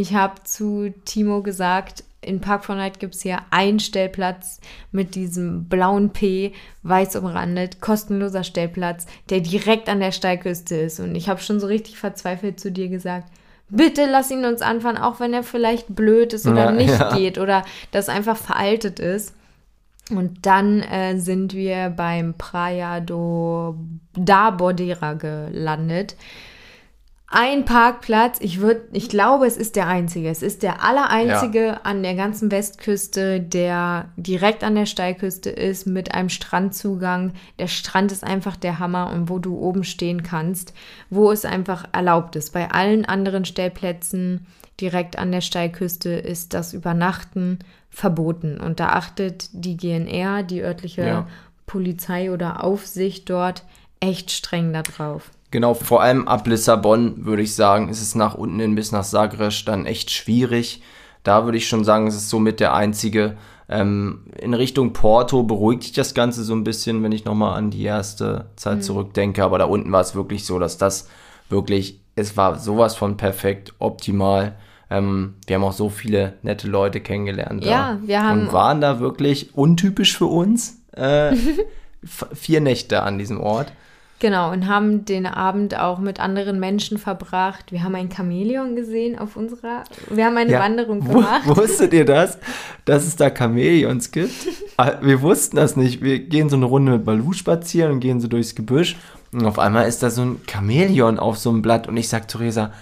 [0.00, 4.60] Ich habe zu Timo gesagt, in Park von Night gibt es hier einen Stellplatz
[4.92, 11.00] mit diesem blauen P, weiß umrandet, kostenloser Stellplatz, der direkt an der Steilküste ist.
[11.00, 13.28] Und ich habe schon so richtig verzweifelt zu dir gesagt,
[13.68, 17.14] bitte lass ihn uns anfahren, auch wenn er vielleicht blöd ist oder Ja, nicht ja.
[17.14, 19.34] geht oder das einfach veraltet ist.
[20.10, 23.76] Und dann äh, sind wir beim Praia do
[24.14, 26.16] da Bordera gelandet.
[27.32, 30.28] Ein Parkplatz, ich würde, ich glaube, es ist der einzige.
[30.28, 36.12] Es ist der allereinzige an der ganzen Westküste, der direkt an der Steilküste ist, mit
[36.12, 37.34] einem Strandzugang.
[37.60, 40.74] Der Strand ist einfach der Hammer und wo du oben stehen kannst,
[41.08, 42.52] wo es einfach erlaubt ist.
[42.52, 44.44] Bei allen anderen Stellplätzen
[44.80, 48.58] direkt an der Steilküste ist das Übernachten verboten.
[48.58, 51.28] Und da achtet die GNR, die örtliche Ja.
[51.66, 53.62] Polizei oder Aufsicht dort,
[54.00, 55.30] echt streng darauf.
[55.50, 59.04] Genau, vor allem ab Lissabon würde ich sagen, ist es nach unten hin bis nach
[59.04, 60.82] Sagres dann echt schwierig.
[61.24, 63.36] Da würde ich schon sagen, es ist somit der einzige.
[63.68, 67.70] Ähm, in Richtung Porto beruhigt sich das Ganze so ein bisschen, wenn ich nochmal an
[67.70, 69.42] die erste Zeit zurückdenke.
[69.44, 71.08] Aber da unten war es wirklich so, dass das
[71.48, 74.56] wirklich, es war sowas von perfekt, optimal.
[74.88, 77.64] Ähm, wir haben auch so viele nette Leute kennengelernt.
[77.64, 80.80] Ja, da wir haben- Und waren da wirklich untypisch für uns.
[80.92, 81.34] Äh,
[82.32, 83.72] vier Nächte an diesem Ort.
[84.20, 87.72] Genau, und haben den Abend auch mit anderen Menschen verbracht.
[87.72, 91.46] Wir haben ein Chamäleon gesehen auf unserer, wir haben eine Ja, Wanderung gemacht.
[91.46, 92.36] Wusstet ihr das,
[92.84, 94.32] dass es da Chamäleons gibt?
[94.76, 96.02] Ah, Wir wussten das nicht.
[96.02, 98.96] Wir gehen so eine Runde mit Balu spazieren und gehen so durchs Gebüsch.
[99.32, 101.88] Und auf einmal ist da so ein Chamäleon auf so einem Blatt.
[101.88, 102.72] Und ich sag Theresa,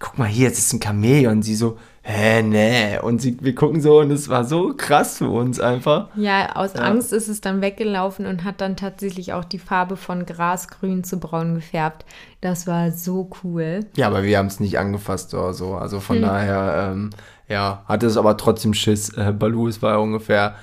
[0.00, 1.42] guck mal hier, jetzt ist ein Chamäleon.
[1.42, 2.98] Sie so, hä, nee.
[2.98, 6.08] Und sie, wir gucken so und es war so krass für uns einfach.
[6.16, 10.26] Ja, aus Angst ist es dann weggelaufen und hat dann tatsächlich auch die Farbe von
[10.26, 12.04] grasgrün zu braun gefärbt.
[12.40, 13.80] Das war so cool.
[13.96, 15.74] Ja, aber wir haben es nicht angefasst oder so.
[15.74, 17.10] Also von daher, ähm,
[17.48, 19.10] ja, hatte es aber trotzdem Schiss.
[19.10, 20.54] Äh, Balu, es war ungefähr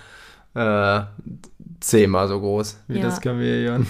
[0.55, 1.01] äh,
[1.79, 3.03] zehnmal so groß wie Ja.
[3.03, 3.85] das Chamäleon.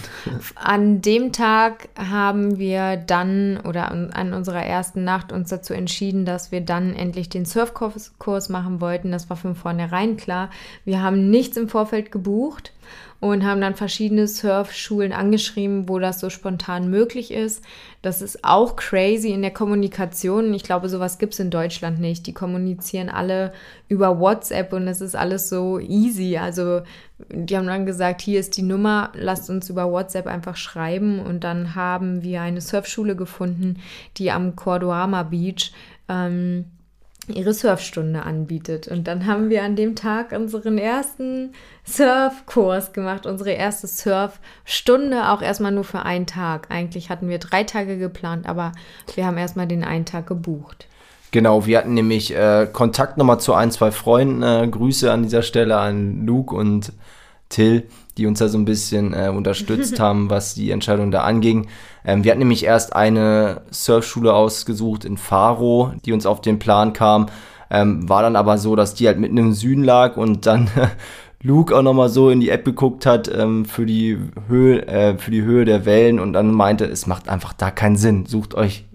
[0.55, 6.25] An dem Tag haben wir dann oder an, an unserer ersten Nacht uns dazu entschieden,
[6.25, 9.11] dass wir dann endlich den Surfkurs Kurs machen wollten.
[9.11, 10.49] Das war von vornherein klar.
[10.85, 12.73] Wir haben nichts im Vorfeld gebucht
[13.19, 17.63] und haben dann verschiedene Surfschulen angeschrieben, wo das so spontan möglich ist.
[18.03, 20.53] Das ist auch crazy in der Kommunikation.
[20.53, 22.27] Ich glaube, sowas gibt es in Deutschland nicht.
[22.27, 23.53] Die kommunizieren alle
[23.87, 26.37] über WhatsApp und es ist alles so easy.
[26.37, 26.81] Also
[27.29, 31.19] die haben dann gesagt, hier ist die Nummer, lasst uns über WhatsApp einfach schreiben.
[31.19, 33.79] Und dann haben wir eine Surfschule gefunden,
[34.17, 35.73] die am Cordoama Beach
[36.09, 36.65] ähm,
[37.27, 38.87] ihre Surfstunde anbietet.
[38.87, 41.53] Und dann haben wir an dem Tag unseren ersten
[41.83, 46.67] Surfkurs gemacht, unsere erste Surfstunde, auch erstmal nur für einen Tag.
[46.69, 48.71] Eigentlich hatten wir drei Tage geplant, aber
[49.15, 50.87] wir haben erstmal den einen Tag gebucht.
[51.37, 54.41] Genau, wir hatten nämlich äh, Kontakt nochmal zu ein, zwei Freunden.
[54.41, 56.93] Äh, Grüße an dieser Stelle an Luke und
[57.47, 57.83] Till,
[58.17, 61.67] die uns da so ein bisschen äh, unterstützt haben, was die Entscheidung da anging.
[62.03, 66.93] Ähm, wir hatten nämlich erst eine Surfschule ausgesucht in Faro, die uns auf den Plan
[66.93, 67.27] kam.
[67.69, 70.71] Ähm, war dann aber so, dass die halt mitten im Süden lag und dann
[71.43, 75.29] Luke auch nochmal so in die App geguckt hat ähm, für, die Höhe, äh, für
[75.29, 78.25] die Höhe der Wellen und dann meinte, es macht einfach da keinen Sinn.
[78.25, 78.86] Sucht euch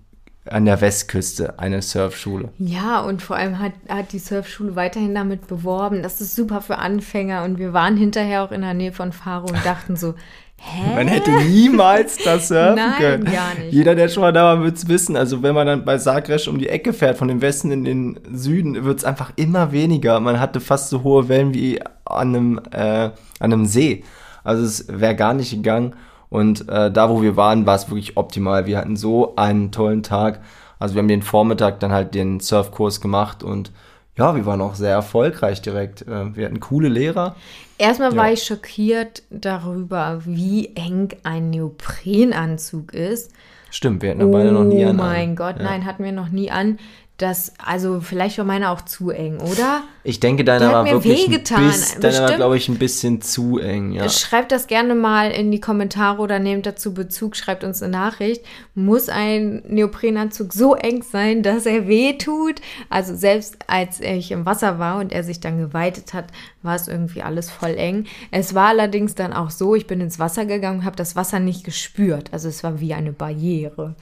[0.51, 2.49] an der Westküste eine Surfschule.
[2.59, 6.03] Ja, und vor allem hat, hat die Surfschule weiterhin damit beworben.
[6.03, 7.45] Das ist super für Anfänger.
[7.45, 10.15] Und wir waren hinterher auch in der Nähe von Faro und dachten so,
[10.57, 10.95] hä?
[10.97, 13.25] Man hätte niemals das surfen Nein, können.
[13.25, 13.73] gar nicht.
[13.73, 15.17] Jeder, der schon mal da war, wird es wissen.
[15.17, 18.21] Also wenn man dann bei Sagres um die Ecke fährt, von dem Westen in den
[18.33, 20.19] Süden, wird es einfach immer weniger.
[20.19, 24.03] Man hatte fast so hohe Wellen wie an einem, äh, an einem See.
[24.43, 25.95] Also es wäre gar nicht gegangen.
[26.33, 28.65] Und äh, da, wo wir waren, war es wirklich optimal.
[28.67, 30.41] Wir hatten so einen tollen Tag.
[30.79, 33.71] Also wir haben den Vormittag dann halt den Surfkurs gemacht und
[34.17, 36.03] ja, wir waren auch sehr erfolgreich direkt.
[36.03, 37.37] Äh, Wir hatten coole Lehrer.
[37.79, 38.33] Erstmal war Ja.
[38.33, 43.33] ich schockiert darüber, wie eng ein Neoprenanzug ist.
[43.71, 44.97] Stimmt, wir hatten ja beide noch nie oh an.
[44.97, 45.63] mein Gott, Ja.
[45.65, 46.79] nein, hatten wir noch nie an.
[47.19, 49.83] Das, also vielleicht war meiner auch zu eng, oder?
[50.03, 53.59] Ich denke, deiner war wirklich wehgetan, ein bisschen, deiner war, glaube ich, ein bisschen zu
[53.59, 54.09] eng, ja.
[54.09, 58.45] Schreibt das gerne mal in die Kommentare oder nehmt dazu Bezug, schreibt uns eine Nachricht.
[58.75, 62.61] Muss ein Neoprenanzug so eng sein, dass er weh tut?
[62.89, 66.25] Also selbst als ich im Wasser war und er sich dann geweitet hat,
[66.63, 68.07] war es irgendwie alles voll eng.
[68.31, 71.41] Es war allerdings dann auch so, ich bin ins Wasser gegangen und habe das Wasser
[71.41, 72.33] nicht gespürt.
[72.33, 73.95] Also es war wie eine Barriere.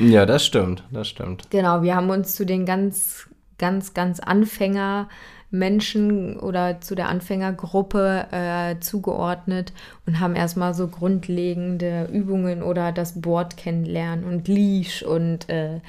[0.00, 1.50] Ja, das stimmt, das stimmt.
[1.50, 5.08] Genau, wir haben uns zu den ganz, ganz, ganz Anfänger
[5.52, 9.72] Menschen oder zu der Anfängergruppe äh, zugeordnet
[10.06, 15.80] und haben erstmal so grundlegende Übungen oder das Board kennenlernen und Leash und äh,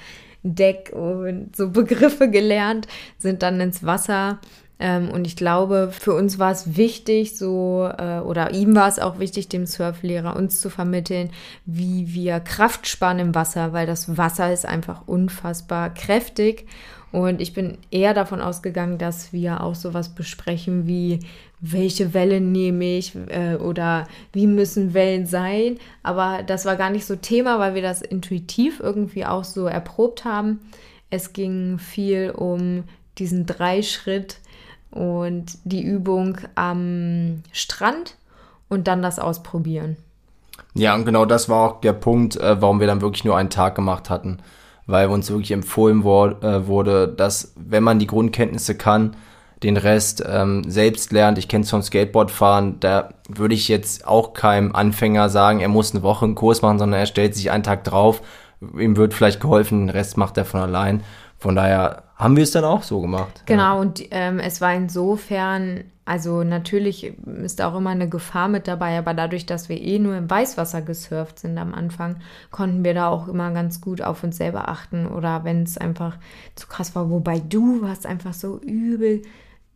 [0.43, 4.39] Deck und so Begriffe gelernt, sind dann ins Wasser.
[4.83, 8.99] Ähm, und ich glaube, für uns war es wichtig, so, äh, oder ihm war es
[8.99, 11.29] auch wichtig, dem Surflehrer uns zu vermitteln,
[11.65, 16.67] wie wir Kraft sparen im Wasser, weil das Wasser ist einfach unfassbar kräftig.
[17.13, 21.19] Und ich bin eher davon ausgegangen, dass wir auch sowas besprechen wie,
[21.61, 25.77] welche Welle nehme ich äh, oder wie müssen Wellen sein.
[26.01, 30.25] Aber das war gar nicht so Thema, weil wir das intuitiv irgendwie auch so erprobt
[30.25, 30.59] haben.
[31.09, 32.83] Es ging viel um
[33.17, 34.39] diesen Dreischritt
[34.93, 38.15] und die Übung am Strand
[38.69, 39.97] und dann das Ausprobieren.
[40.75, 43.49] Ja, und genau das war auch der Punkt, äh, warum wir dann wirklich nur einen
[43.49, 44.39] Tag gemacht hatten.
[44.85, 49.15] Weil uns wirklich empfohlen äh, wurde, dass wenn man die Grundkenntnisse kann,
[49.63, 51.37] den Rest ähm, selbst lernt.
[51.37, 55.93] Ich kenne es vom Skateboardfahren, da würde ich jetzt auch keinem Anfänger sagen, er muss
[55.93, 58.21] eine Woche einen Kurs machen, sondern er stellt sich einen Tag drauf.
[58.77, 61.03] Ihm wird vielleicht geholfen, den Rest macht er von allein.
[61.43, 63.43] Von daher haben wir es dann auch so gemacht.
[63.47, 68.65] Genau, und ähm, es war insofern, also natürlich ist da auch immer eine Gefahr mit
[68.65, 72.15] dabei, aber dadurch, dass wir eh nur im Weißwasser gesurft sind am Anfang,
[72.49, 76.15] konnten wir da auch immer ganz gut auf uns selber achten oder wenn es einfach
[76.55, 79.23] zu krass war, wobei du warst einfach so übel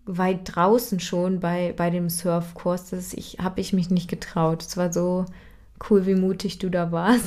[0.06, 4.62] weit draußen schon bei, bei dem Surfkurs, dass ich habe ich mich nicht getraut.
[4.62, 5.26] Es war so
[5.90, 7.24] Cool, wie mutig du da warst.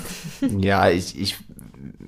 [0.59, 1.37] ja, ich, ich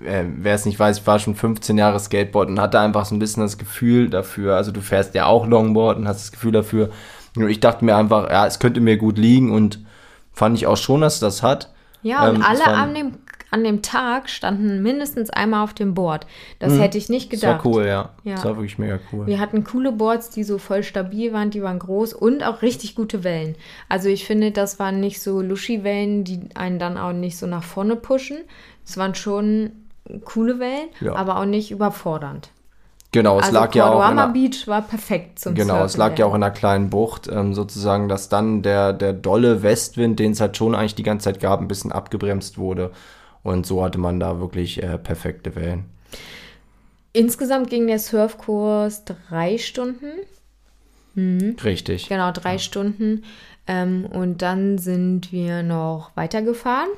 [0.05, 3.15] äh, wer es nicht weiß, ich war schon 15 Jahre Skateboard und hatte einfach so
[3.15, 4.57] ein bisschen das Gefühl dafür.
[4.57, 6.91] Also du fährst ja auch Longboard und hast das Gefühl dafür.
[7.37, 9.81] Und ich dachte mir einfach, ja, es könnte mir gut liegen und
[10.33, 11.73] fand ich auch schon, dass das hat.
[12.03, 13.13] Ja, und ähm, alle an dem,
[13.53, 16.27] an dem Tag standen mindestens einmal auf dem Board.
[16.59, 16.81] Das mhm.
[16.81, 17.59] hätte ich nicht gedacht.
[17.59, 18.11] Das war cool, ja.
[18.25, 18.35] ja.
[18.35, 19.27] Das war wirklich mega cool.
[19.27, 22.95] Wir hatten coole Boards, die so voll stabil waren, die waren groß und auch richtig
[22.95, 23.55] gute Wellen.
[23.89, 27.63] Also ich finde, das waren nicht so Luschi-Wellen, die einen dann auch nicht so nach
[27.63, 28.39] vorne pushen.
[28.85, 29.73] Es waren schon
[30.25, 31.15] coole Wellen, ja.
[31.15, 32.51] aber auch nicht überfordernd.
[33.13, 34.01] Genau, es also lag ja auch.
[34.01, 37.29] Einer, Beach war perfekt zum Genau, Surfen es lag ja auch in einer kleinen Bucht,
[37.31, 41.25] ähm, sozusagen, dass dann der, der dolle Westwind, den es halt schon eigentlich die ganze
[41.25, 42.91] Zeit gab, ein bisschen abgebremst wurde.
[43.43, 45.85] Und so hatte man da wirklich äh, perfekte Wellen.
[47.13, 50.13] Insgesamt ging der Surfkurs drei Stunden.
[51.15, 51.57] Mhm.
[51.63, 52.09] Richtig.
[52.09, 52.59] Genau, drei ja.
[52.59, 53.25] Stunden.
[53.67, 56.89] Ähm, und dann sind wir noch weitergefahren.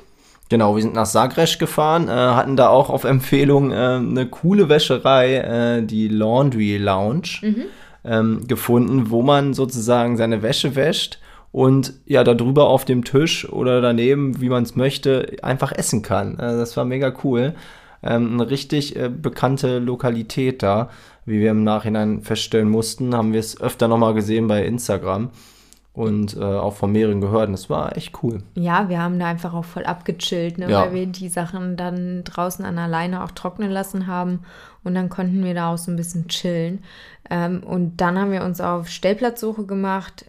[0.54, 4.68] Genau, wir sind nach Sagres gefahren, äh, hatten da auch auf Empfehlung äh, eine coole
[4.68, 7.62] Wäscherei, äh, die Laundry Lounge, mhm.
[8.04, 11.18] ähm, gefunden, wo man sozusagen seine Wäsche wäscht
[11.50, 16.34] und ja, darüber auf dem Tisch oder daneben, wie man es möchte, einfach essen kann.
[16.34, 17.54] Äh, das war mega cool.
[18.04, 20.88] Ähm, eine richtig äh, bekannte Lokalität da,
[21.26, 25.30] wie wir im Nachhinein feststellen mussten, haben wir es öfter nochmal gesehen bei Instagram
[25.94, 27.46] und äh, auch von mehreren gehört.
[27.46, 28.42] Und das war echt cool.
[28.54, 30.68] Ja, wir haben da einfach auch voll abgechillt, ne?
[30.68, 30.82] ja.
[30.82, 34.40] weil wir die Sachen dann draußen an der Leine auch trocknen lassen haben.
[34.82, 36.82] Und dann konnten wir da auch so ein bisschen chillen.
[37.30, 40.26] Ähm, und dann haben wir uns auf Stellplatzsuche gemacht.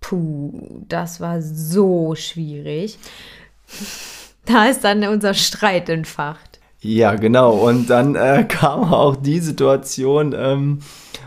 [0.00, 2.98] Puh, das war so schwierig.
[4.46, 6.60] Da ist dann unser Streit entfacht.
[6.80, 7.52] Ja, genau.
[7.52, 10.80] Und dann äh, kam auch die Situation, ähm,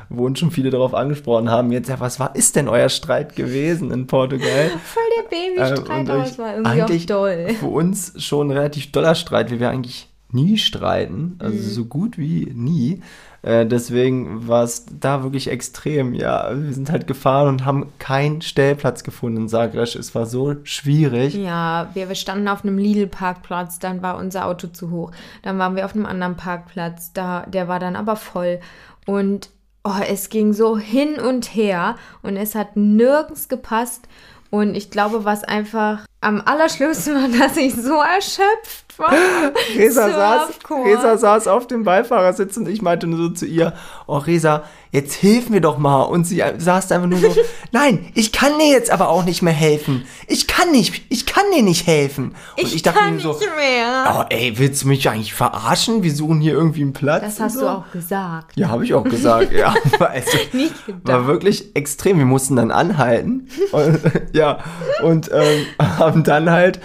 [0.10, 3.36] wo uns schon viele darauf angesprochen haben, jetzt, ja, was war, ist denn euer Streit
[3.36, 4.72] gewesen in Portugal?
[4.84, 7.48] Voll der Babystreit, äh, aber es war irgendwie auch doll.
[7.60, 11.62] Für uns schon ein relativ doller Streit, wie wir eigentlich nie streiten, also mhm.
[11.62, 13.02] so gut wie nie.
[13.43, 16.13] Äh, deswegen war es da wirklich extrem.
[16.13, 19.84] Ja, wir sind halt gefahren und haben keinen Stellplatz gefunden in Zagreb.
[19.84, 21.36] Es war so schwierig.
[21.36, 25.12] Ja, wir, wir standen auf einem Lidl-Parkplatz, dann war unser Auto zu hoch.
[25.43, 28.60] Dann waren wir auf einem anderen Parkplatz, da, der war dann aber voll.
[29.06, 29.50] Und
[29.88, 34.08] oh, es ging so hin und her und es hat nirgends gepasst.
[34.50, 38.87] Und ich glaube, was einfach am allerschlimmsten war, dass ich so erschöpft
[39.78, 40.50] Resa saß,
[40.86, 43.74] Resa saß auf dem Beifahrersitz und ich meinte nur so zu ihr,
[44.08, 46.04] oh Resa, jetzt hilf mir doch mal.
[46.04, 47.36] Und sie saß einfach nur so,
[47.72, 50.06] nein, ich kann dir jetzt aber auch nicht mehr helfen.
[50.28, 52.36] Ich kann nicht, ich kann dir nicht helfen.
[52.58, 54.18] Und ich, ich dachte kann mir so, nicht mehr.
[54.20, 56.04] Oh, ey, willst du mich eigentlich verarschen?
[56.04, 57.22] Wir suchen hier irgendwie einen Platz.
[57.22, 57.62] Das hast so.
[57.62, 58.58] du auch gesagt.
[58.58, 59.74] Ja, habe ich auch gesagt, ja.
[60.00, 61.08] Also, nicht gedacht.
[61.08, 62.18] War wirklich extrem.
[62.18, 63.48] Wir mussten dann anhalten.
[63.72, 64.00] und,
[64.34, 64.60] ja,
[65.04, 66.80] und ähm, haben dann halt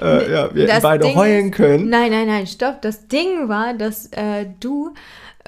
[0.00, 1.88] äh, ja, wir beide Ding heulen können.
[1.88, 2.82] nein, nein, nein, stopp.
[2.82, 4.94] Das Ding war, dass äh, du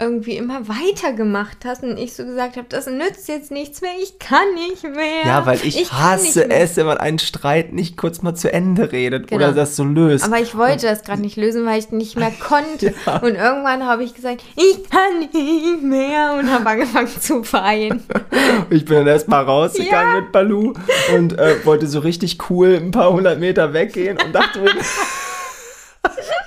[0.00, 4.18] irgendwie immer weitergemacht hast und ich so gesagt habe, das nützt jetzt nichts mehr, ich
[4.18, 5.24] kann nicht mehr.
[5.24, 8.90] Ja, weil ich, ich hasse es, wenn man einen Streit nicht kurz mal zu Ende
[8.92, 9.44] redet genau.
[9.44, 10.24] oder das so löst.
[10.24, 12.94] Aber ich wollte und, das gerade nicht lösen, weil ich nicht mehr konnte.
[13.06, 13.18] ja.
[13.18, 18.02] Und irgendwann habe ich gesagt, ich kann nicht mehr und habe angefangen zu weinen.
[18.70, 20.20] ich bin dann erstmal rausgegangen ja.
[20.22, 20.72] mit Balu
[21.14, 24.70] und äh, wollte so richtig cool ein paar hundert Meter weggehen und dachte mir,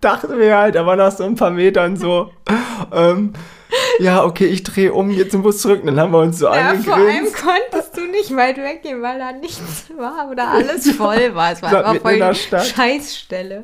[0.00, 2.30] dachte mir halt, aber nach so ein paar Metern so,
[2.92, 3.32] ähm,
[3.98, 5.82] ja, okay, ich drehe um, jetzt zum Bus zurück.
[5.84, 6.86] dann haben wir uns so ja, angegrinst.
[7.36, 11.52] Vor allem konntest du nicht weit weggehen, weil da nichts war oder alles voll war.
[11.52, 13.62] Es war einfach voll eine Scheißstelle.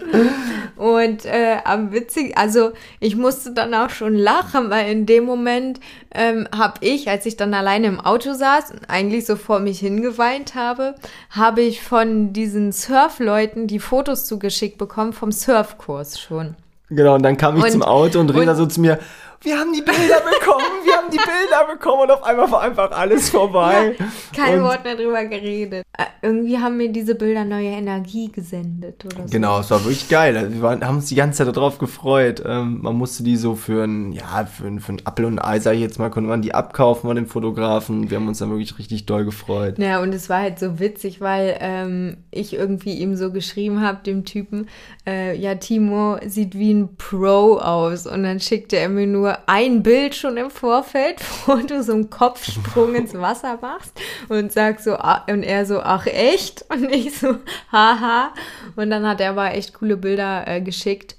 [0.77, 5.81] Und äh, am witzig, also ich musste dann auch schon lachen, weil in dem Moment
[6.13, 9.79] ähm, habe ich, als ich dann alleine im Auto saß und eigentlich so vor mich
[9.81, 10.95] hingeweint habe,
[11.31, 16.57] habe ich von diesen Surfleuten die Fotos zugeschickt bekommen vom Surfkurs schon.
[16.91, 18.99] Genau, und dann kam ich und, zum Auto und Rena so zu mir,
[19.43, 22.91] wir haben die Bilder bekommen, wir haben die Bilder bekommen und auf einmal war einfach
[22.91, 23.97] alles vorbei.
[23.99, 25.85] Ja, kein und Wort mehr drüber geredet.
[25.97, 29.33] Äh, irgendwie haben mir diese Bilder neue Energie gesendet oder so.
[29.33, 30.37] Genau, es war wirklich geil.
[30.37, 32.43] Also wir waren, haben uns die ganze Zeit darauf gefreut.
[32.45, 35.59] Ähm, man musste die so für ein, ja, für ein, für ein Apfel und Ei,
[35.59, 38.11] sag ich jetzt mal, konnte man die abkaufen von den Fotografen.
[38.11, 39.79] Wir haben uns dann wirklich richtig doll gefreut.
[39.79, 44.03] Ja, und es war halt so witzig, weil ähm, ich irgendwie ihm so geschrieben habe,
[44.05, 44.69] dem Typen,
[45.07, 48.07] äh, ja, Timo sieht wie ein Pro aus.
[48.07, 51.17] Und dann schickte er mir nur ein Bild schon im Vorfeld,
[51.47, 55.81] wo du so einen Kopfsprung ins Wasser machst und sagst so, ah, und er so,
[55.81, 56.65] ach echt?
[56.71, 57.37] Und ich so,
[57.73, 58.33] haha.
[58.77, 61.17] Und dann hat er aber echt coole Bilder äh, geschickt.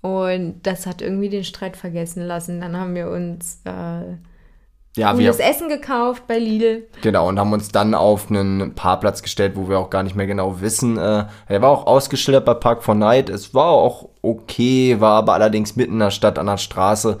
[0.00, 2.60] Und das hat irgendwie den Streit vergessen lassen.
[2.60, 4.16] Dann haben wir uns äh,
[4.96, 6.86] ja, cooles Essen gekauft bei Lidl.
[7.00, 10.26] Genau, und haben uns dann auf einen Parkplatz gestellt, wo wir auch gar nicht mehr
[10.26, 10.98] genau wissen.
[10.98, 13.30] Äh, er war auch ausgeschildert bei Park for Night.
[13.30, 17.18] Es war auch okay, war aber allerdings mitten in der Stadt an der Straße.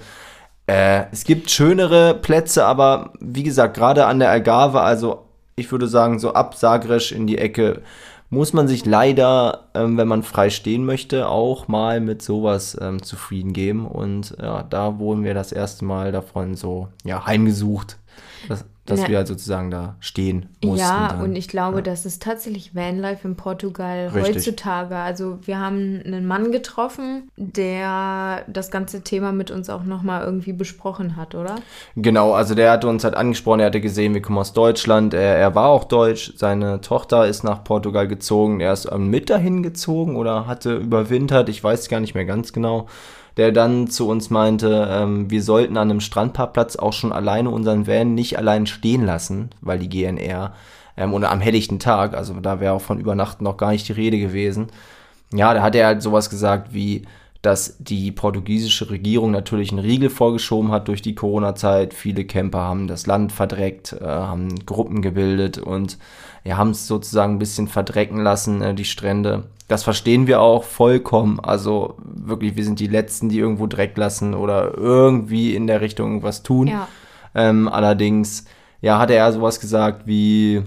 [0.72, 5.86] Äh, es gibt schönere Plätze, aber wie gesagt, gerade an der Algarve, also ich würde
[5.86, 7.82] sagen, so ab Sagres in die Ecke,
[8.30, 13.02] muss man sich leider, ähm, wenn man frei stehen möchte, auch mal mit sowas ähm,
[13.02, 13.86] zufrieden geben.
[13.86, 17.98] Und ja, da wurden wir das erste Mal davon so ja, heimgesucht.
[18.48, 20.78] Das, dass Na, wir halt sozusagen da stehen mussten.
[20.78, 21.22] Ja, dann.
[21.22, 21.82] und ich glaube, ja.
[21.82, 24.36] das ist tatsächlich Vanlife in Portugal Richtig.
[24.36, 24.96] heutzutage.
[24.96, 30.52] Also wir haben einen Mann getroffen, der das ganze Thema mit uns auch nochmal irgendwie
[30.52, 31.56] besprochen hat, oder?
[31.94, 35.36] Genau, also der hatte uns halt angesprochen, er hatte gesehen, wir kommen aus Deutschland, er,
[35.36, 40.16] er war auch deutsch, seine Tochter ist nach Portugal gezogen, er ist mit dahin gezogen
[40.16, 42.88] oder hatte überwintert, ich weiß gar nicht mehr ganz genau
[43.36, 47.86] der dann zu uns meinte, ähm, wir sollten an einem Strandparkplatz auch schon alleine unseren
[47.86, 50.52] Van nicht allein stehen lassen, weil die GNR
[50.96, 53.92] ähm, oder am helllichten Tag, also da wäre auch von Übernachten noch gar nicht die
[53.92, 54.68] Rede gewesen.
[55.32, 57.02] Ja, da hat er halt sowas gesagt wie,
[57.42, 61.92] dass die portugiesische Regierung natürlich einen Riegel vorgeschoben hat durch die Corona-Zeit.
[61.92, 65.98] Viele Camper haben das Land verdreckt, äh, haben Gruppen gebildet und
[66.44, 70.64] ja, haben es sozusagen ein bisschen verdrecken lassen, äh, die Strände das verstehen wir auch
[70.64, 71.40] vollkommen.
[71.40, 76.08] Also wirklich, wir sind die Letzten, die irgendwo Dreck lassen oder irgendwie in der Richtung
[76.08, 76.68] irgendwas tun.
[76.68, 76.88] Ja.
[77.34, 78.44] Ähm, allerdings,
[78.82, 80.62] ja, hat er sowas gesagt wie,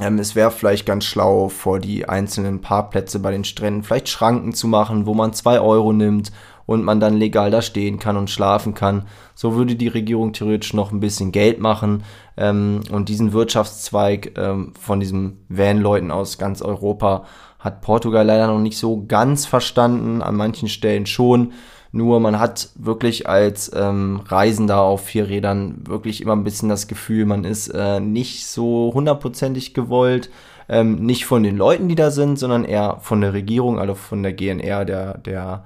[0.00, 4.52] ähm, es wäre vielleicht ganz schlau, vor die einzelnen Parkplätze bei den Stränden vielleicht Schranken
[4.52, 6.32] zu machen, wo man zwei Euro nimmt
[6.66, 9.06] und man dann legal da stehen kann und schlafen kann.
[9.34, 12.04] So würde die Regierung theoretisch noch ein bisschen Geld machen
[12.36, 17.24] ähm, und diesen Wirtschaftszweig ähm, von diesen Van-Leuten aus ganz Europa
[17.58, 21.52] hat Portugal leider noch nicht so ganz verstanden, an manchen Stellen schon.
[21.94, 26.88] Nur man hat wirklich als ähm, Reisender auf vier Rädern wirklich immer ein bisschen das
[26.88, 30.28] Gefühl, man ist äh, nicht so hundertprozentig gewollt.
[30.68, 34.24] Ähm, nicht von den Leuten, die da sind, sondern eher von der Regierung, also von
[34.24, 35.62] der GNR, der, der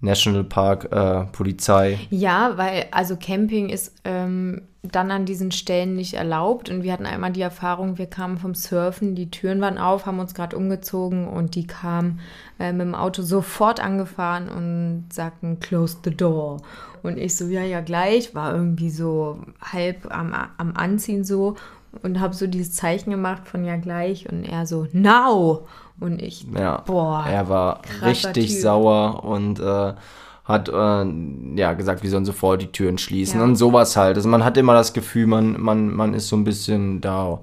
[0.00, 1.98] National Park äh, Polizei.
[2.10, 6.70] Ja, weil also Camping ist ähm, dann an diesen Stellen nicht erlaubt.
[6.70, 10.20] Und wir hatten einmal die Erfahrung, wir kamen vom Surfen, die Türen waren auf, haben
[10.20, 12.20] uns gerade umgezogen und die kamen
[12.58, 16.58] äh, mit dem Auto sofort angefahren und sagten, close the door.
[17.02, 21.56] Und ich so, ja, ja, gleich, war irgendwie so halb am, am Anziehen so
[22.02, 25.66] und habe so dieses Zeichen gemacht von ja gleich und er so, now!
[26.00, 27.26] Und ich, ja, boah.
[27.28, 28.60] Er war richtig typ.
[28.60, 29.94] sauer und äh,
[30.44, 33.44] hat äh, ja gesagt, wir sollen sofort die Türen schließen ja.
[33.44, 34.16] und sowas halt.
[34.16, 37.40] Also man hat immer das Gefühl, man, man, man ist so ein bisschen da,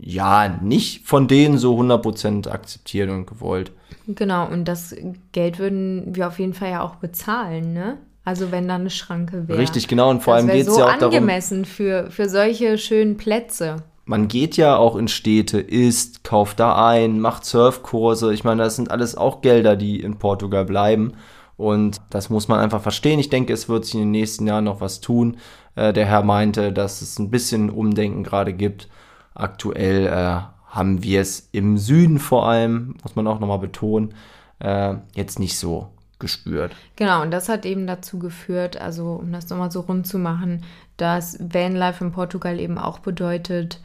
[0.00, 3.72] ja, nicht von denen so 100% akzeptiert und gewollt.
[4.06, 4.94] Genau, und das
[5.32, 7.98] Geld würden wir auf jeden Fall ja auch bezahlen, ne?
[8.24, 9.58] Also wenn da eine Schranke wäre.
[9.58, 10.10] Richtig, genau.
[10.10, 11.14] Und vor das allem geht es so ja auch darum.
[11.14, 16.88] angemessen für, für solche schönen Plätze man geht ja auch in Städte, isst, kauft da
[16.88, 18.34] ein, macht Surfkurse.
[18.34, 21.14] Ich meine, das sind alles auch Gelder, die in Portugal bleiben.
[21.56, 23.18] Und das muss man einfach verstehen.
[23.18, 25.38] Ich denke, es wird sich in den nächsten Jahren noch was tun.
[25.76, 28.88] Äh, der Herr meinte, dass es ein bisschen Umdenken gerade gibt.
[29.34, 34.14] Aktuell äh, haben wir es im Süden vor allem, muss man auch nochmal betonen,
[34.58, 35.88] äh, jetzt nicht so
[36.24, 36.74] gespürt.
[36.96, 40.64] Genau, und das hat eben dazu geführt, also um das nochmal so rund zu machen,
[40.96, 43.80] dass Vanlife in Portugal eben auch bedeutet,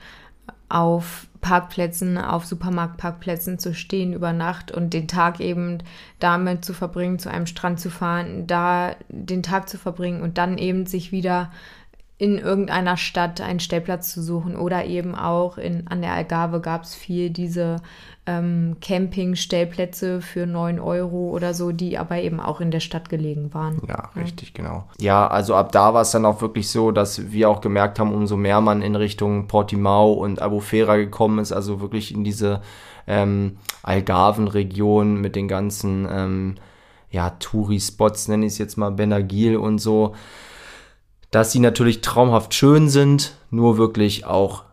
[0.70, 5.80] auf Parkplätzen, auf Supermarktparkplätzen zu stehen über Nacht und den Tag eben
[6.20, 10.58] damit zu verbringen, zu einem Strand zu fahren, da den Tag zu verbringen und dann
[10.58, 11.52] eben sich wieder
[12.18, 16.84] in irgendeiner Stadt einen Stellplatz zu suchen oder eben auch in, an der Algarve gab
[16.84, 17.78] es viel diese
[18.30, 23.54] ähm, Camping-Stellplätze für 9 Euro oder so, die aber eben auch in der Stadt gelegen
[23.56, 23.82] waren.
[23.88, 24.22] Ja, ja.
[24.22, 24.84] richtig, genau.
[25.00, 28.14] Ja, also ab da war es dann auch wirklich so, dass wir auch gemerkt haben,
[28.14, 32.62] umso mehr man in Richtung Portimao und Albufera gekommen ist, also wirklich in diese
[33.08, 36.56] ähm, Algarven-Region mit den ganzen ähm,
[37.10, 40.14] ja, Touri-Spots, nenne ich es jetzt mal, Benagil und so,
[41.32, 44.64] dass sie natürlich traumhaft schön sind, nur wirklich auch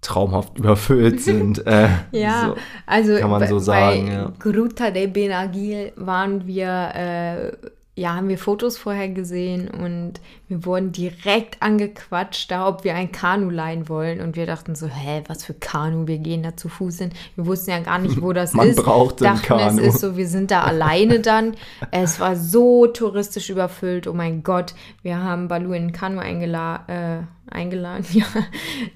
[0.00, 1.66] traumhaft überfüllt sind.
[1.66, 4.06] Äh, ja, so, also kann man so sagen.
[4.06, 4.32] Bei ja.
[4.38, 7.66] Gruta de Benagil waren wir äh,
[8.00, 10.14] ja, haben wir Fotos vorher gesehen und
[10.48, 14.22] wir wurden direkt angequatscht, da ob wir ein Kanu leihen wollen.
[14.22, 16.06] Und wir dachten so, hä, was für Kanu?
[16.06, 17.10] Wir gehen da zu Fuß hin.
[17.36, 18.76] Wir wussten ja gar nicht, wo das Man ist.
[18.76, 19.82] Man braucht ein Kanu.
[19.82, 21.56] Es ist so, wir sind da alleine dann.
[21.90, 24.06] Es war so touristisch überfüllt.
[24.06, 24.72] Oh mein Gott,
[25.02, 28.24] wir haben Balu in ein Kanu eingela äh, eingeladen ja,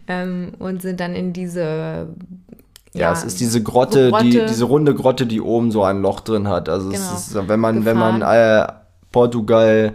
[0.08, 2.08] ähm, und sind dann in diese
[2.94, 6.00] ja, ja, es ist diese Grotte, Grotte, Die, diese runde Grotte, die oben so ein
[6.00, 6.68] Loch drin hat.
[6.68, 7.02] Also genau.
[7.02, 7.84] es ist, wenn man, Gefahren.
[7.84, 8.66] wenn man äh,
[9.14, 9.92] Portugal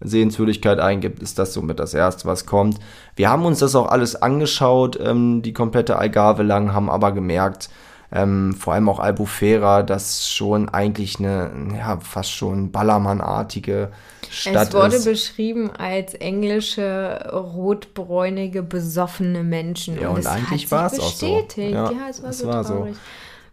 [0.00, 2.80] Sehenswürdigkeit eingibt, ist das somit das erste, was kommt.
[3.14, 7.70] Wir haben uns das auch alles angeschaut, ähm, die komplette Algarve lang, haben aber gemerkt,
[8.12, 13.90] ähm, vor allem auch Albufera, das schon eigentlich eine, ja, fast schon Ballermann-artige
[14.30, 15.04] Stadt Es wurde ist.
[15.04, 20.00] beschrieben als englische, rotbräunige, besoffene Menschen.
[20.00, 21.26] Ja, und es eigentlich sich war's auch so.
[21.26, 21.72] bestätigt.
[21.72, 22.88] Ja, Ja, es war es so war so.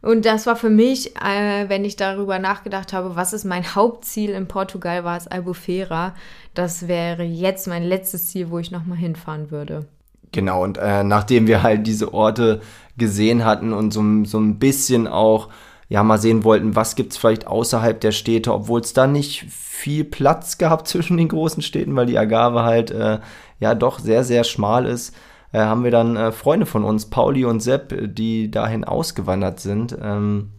[0.04, 4.32] Und das war für mich, äh, wenn ich darüber nachgedacht habe, was ist mein Hauptziel
[4.32, 6.14] in Portugal, war es Albufeira.
[6.54, 9.86] Das wäre jetzt mein letztes Ziel, wo ich nochmal hinfahren würde.
[10.34, 12.60] Genau, und äh, nachdem wir halt diese Orte
[12.97, 15.47] gesehen hatten und so, so ein bisschen auch,
[15.88, 20.04] ja, mal sehen wollten, was gibt's vielleicht außerhalb der Städte, obwohl es da nicht viel
[20.04, 23.20] Platz gab zwischen den großen Städten, weil die Agave halt, äh,
[23.62, 25.16] ja, doch sehr, sehr schmal ist,
[25.54, 29.97] äh, haben wir dann äh, Freunde von uns, Pauli und Sepp, die dahin ausgewandert sind,
[30.01, 30.49] ähm,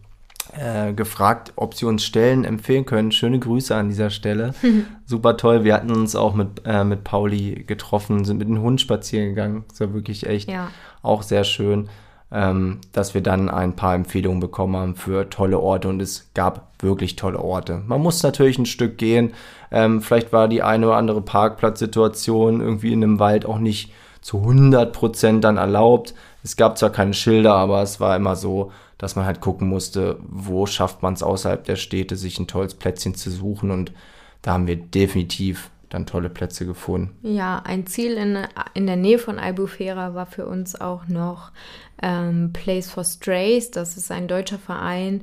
[0.57, 3.11] äh, gefragt, ob sie uns Stellen empfehlen können.
[3.11, 4.53] Schöne Grüße an dieser Stelle.
[5.05, 5.63] Super toll.
[5.63, 9.65] Wir hatten uns auch mit, äh, mit Pauli getroffen, sind mit dem Hund spazieren gegangen.
[9.69, 10.69] Das war wirklich echt Ja.
[11.01, 11.89] auch sehr schön,
[12.31, 16.71] ähm, dass wir dann ein paar Empfehlungen bekommen haben für tolle Orte und es gab
[16.81, 17.81] wirklich tolle Orte.
[17.85, 19.33] Man muss natürlich ein Stück gehen.
[19.71, 23.91] Ähm, vielleicht war die eine oder andere Parkplatzsituation irgendwie in einem Wald auch nicht
[24.25, 26.15] zu 100% dann erlaubt.
[26.43, 30.17] Es gab zwar keine Schilder, aber es war immer so, dass man halt gucken musste,
[30.27, 33.91] wo schafft man es außerhalb der Städte, sich ein tolles Plätzchen zu suchen und
[34.41, 37.15] da haben wir definitiv dann tolle Plätze gefunden.
[37.21, 38.39] Ja, ein Ziel in,
[38.73, 41.51] in der Nähe von Albufeira war für uns auch noch
[42.01, 43.69] ähm, Place for Strays.
[43.69, 45.21] Das ist ein deutscher Verein,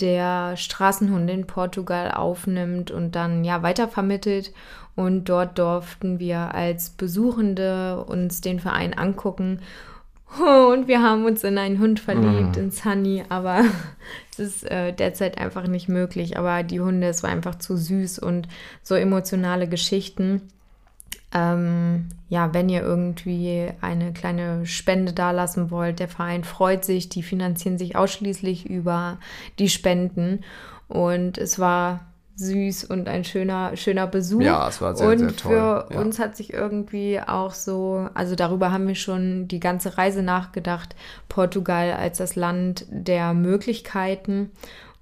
[0.00, 4.52] der Straßenhunde in Portugal aufnimmt und dann ja weitervermittelt.
[4.96, 9.60] Und dort durften wir als Besuchende uns den Verein angucken.
[10.38, 13.64] Und wir haben uns in einen Hund verliebt, in Sunny, aber
[14.32, 16.38] es ist äh, derzeit einfach nicht möglich.
[16.38, 18.46] Aber die Hunde, es war einfach zu süß und
[18.82, 20.42] so emotionale Geschichten.
[21.32, 27.22] Ähm, ja, wenn ihr irgendwie eine kleine Spende dalassen wollt, der Verein freut sich, die
[27.22, 29.18] finanzieren sich ausschließlich über
[29.58, 30.44] die Spenden.
[30.88, 32.09] Und es war
[32.40, 34.40] süß und ein schöner, schöner Besuch.
[34.40, 36.00] Ja, es war sehr, und sehr toll, für ja.
[36.00, 40.96] uns hat sich irgendwie auch so, also darüber haben wir schon die ganze Reise nachgedacht,
[41.28, 44.50] Portugal als das Land der Möglichkeiten.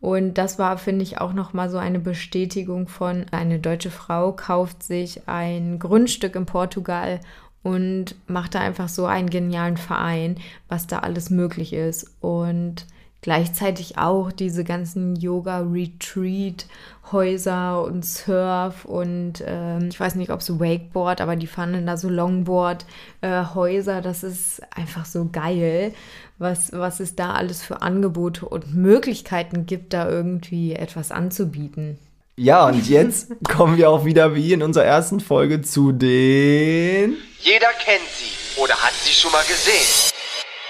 [0.01, 4.83] Und das war, finde ich, auch nochmal so eine Bestätigung von, eine deutsche Frau kauft
[4.83, 7.21] sich ein Grundstück in Portugal
[7.63, 10.37] und macht da einfach so einen genialen Verein,
[10.69, 12.17] was da alles möglich ist.
[12.21, 12.87] Und
[13.21, 21.21] gleichzeitig auch diese ganzen Yoga-Retreat-Häuser und Surf und ähm, ich weiß nicht, ob es Wakeboard,
[21.21, 24.03] aber die fanden da so Longboard-Häuser.
[24.03, 25.95] das ist einfach so geil,
[26.39, 31.99] was, was es da alles für Angebote und Möglichkeiten gibt, da irgendwie etwas anzubieten.
[32.37, 37.17] Ja, und jetzt kommen wir auch wieder wie in unserer ersten Folge zu den.
[37.41, 40.13] Jeder kennt sie oder hat sie schon mal gesehen.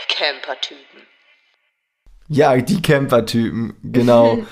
[0.08, 1.07] Camper-Typen.
[2.28, 4.38] Ja, die Camper-Typen, genau.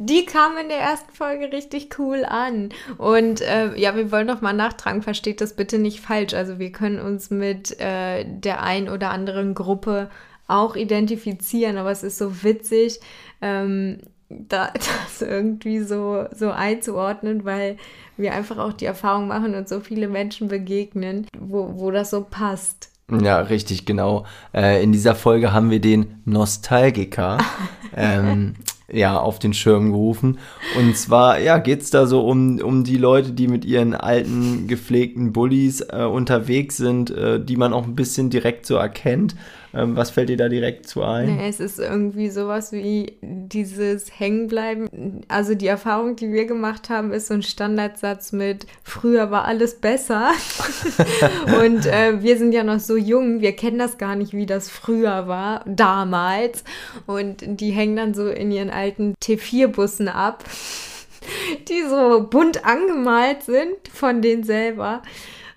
[0.00, 2.68] Die kamen in der ersten Folge richtig cool an.
[2.98, 6.34] Und äh, ja, wir wollen noch mal nachtragen, versteht das bitte nicht falsch.
[6.34, 10.08] Also wir können uns mit äh, der ein oder anderen Gruppe
[10.46, 13.00] auch identifizieren, aber es ist so witzig,
[13.42, 13.98] ähm,
[14.28, 17.76] da, das irgendwie so, so einzuordnen, weil
[18.16, 22.24] wir einfach auch die Erfahrung machen und so viele Menschen begegnen, wo, wo das so
[22.24, 22.92] passt.
[23.10, 24.26] Ja, richtig, genau.
[24.52, 27.38] Äh, in dieser Folge haben wir den Nostalgiker
[27.96, 28.54] ähm,
[28.90, 30.38] ja, auf den Schirm gerufen.
[30.78, 35.32] Und zwar, ja, geht's da so um, um die Leute, die mit ihren alten, gepflegten
[35.32, 39.36] Bullies äh, unterwegs sind, äh, die man auch ein bisschen direkt so erkennt.
[39.74, 41.36] Ähm, was fällt dir da direkt zu ein?
[41.36, 45.24] Nee, es ist irgendwie sowas wie dieses Hängenbleiben.
[45.28, 49.74] Also die Erfahrung, die wir gemacht haben, ist so ein Standardsatz mit früher war alles
[49.74, 50.30] besser.
[51.62, 54.70] Und äh, wir sind ja noch so jung, wir kennen das gar nicht, wie das
[54.70, 56.64] früher war, damals.
[57.06, 60.44] Und die hängen dann so in ihren alten T4-Bussen ab,
[61.68, 65.02] die so bunt angemalt sind von denen selber.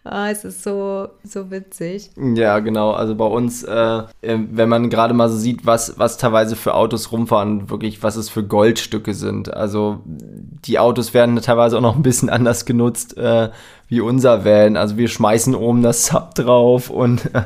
[0.03, 2.09] Ah, es ist so, so witzig.
[2.17, 2.91] Ja, genau.
[2.91, 3.73] Also bei uns, äh,
[4.21, 8.15] äh, wenn man gerade mal so sieht, was, was teilweise für Autos rumfahren, wirklich, was
[8.15, 9.53] es für Goldstücke sind.
[9.53, 13.49] Also die Autos werden teilweise auch noch ein bisschen anders genutzt äh,
[13.89, 14.75] wie unser Van.
[14.75, 17.43] Also wir schmeißen oben das Sub drauf und äh,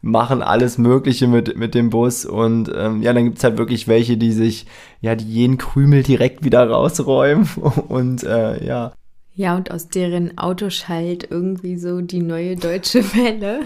[0.00, 2.24] machen alles Mögliche mit, mit dem Bus.
[2.24, 4.66] Und ähm, ja, dann gibt's halt wirklich welche, die sich,
[5.00, 7.48] ja, die jeden Krümel direkt wieder rausräumen.
[7.88, 8.92] Und äh, ja.
[9.36, 13.60] Ja, und aus deren Auto schallt irgendwie so die neue deutsche Welle.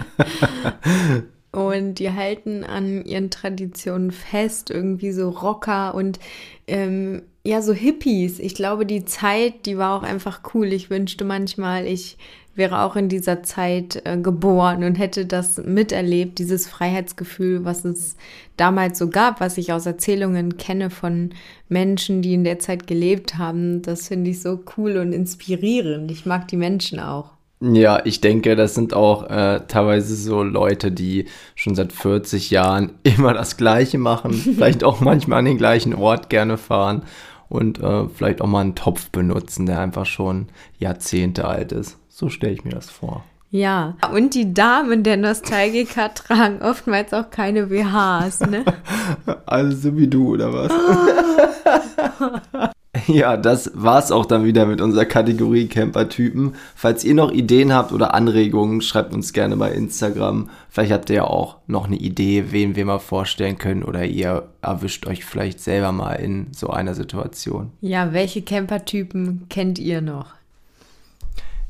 [1.51, 6.19] Und die halten an ihren Traditionen fest, irgendwie so Rocker und
[6.67, 8.39] ähm, ja, so Hippies.
[8.39, 10.73] Ich glaube, die Zeit, die war auch einfach cool.
[10.73, 12.17] Ich wünschte manchmal, ich
[12.55, 18.17] wäre auch in dieser Zeit äh, geboren und hätte das miterlebt, dieses Freiheitsgefühl, was es
[18.57, 21.31] damals so gab, was ich aus Erzählungen kenne von
[21.69, 23.81] Menschen, die in der Zeit gelebt haben.
[23.81, 26.11] Das finde ich so cool und inspirierend.
[26.11, 27.31] Ich mag die Menschen auch.
[27.63, 32.93] Ja, ich denke, das sind auch äh, teilweise so Leute, die schon seit 40 Jahren
[33.03, 37.03] immer das Gleiche machen, vielleicht auch manchmal an den gleichen Ort gerne fahren
[37.49, 40.47] und äh, vielleicht auch mal einen Topf benutzen, der einfach schon
[40.79, 42.00] Jahrzehnte alt ist.
[42.21, 43.23] So stelle ich mir das vor.
[43.49, 48.63] Ja, und die Damen der Nostalgiker tragen oftmals auch keine BHs, ne?
[49.47, 50.71] Also so wie du, oder was?
[53.07, 56.53] ja, das war's auch dann wieder mit unserer Kategorie Camper-Typen.
[56.75, 60.51] Falls ihr noch Ideen habt oder Anregungen, schreibt uns gerne bei Instagram.
[60.69, 64.47] Vielleicht habt ihr ja auch noch eine Idee, wen wir mal vorstellen können oder ihr
[64.61, 67.71] erwischt euch vielleicht selber mal in so einer Situation.
[67.81, 70.35] Ja, welche Camper-Typen kennt ihr noch?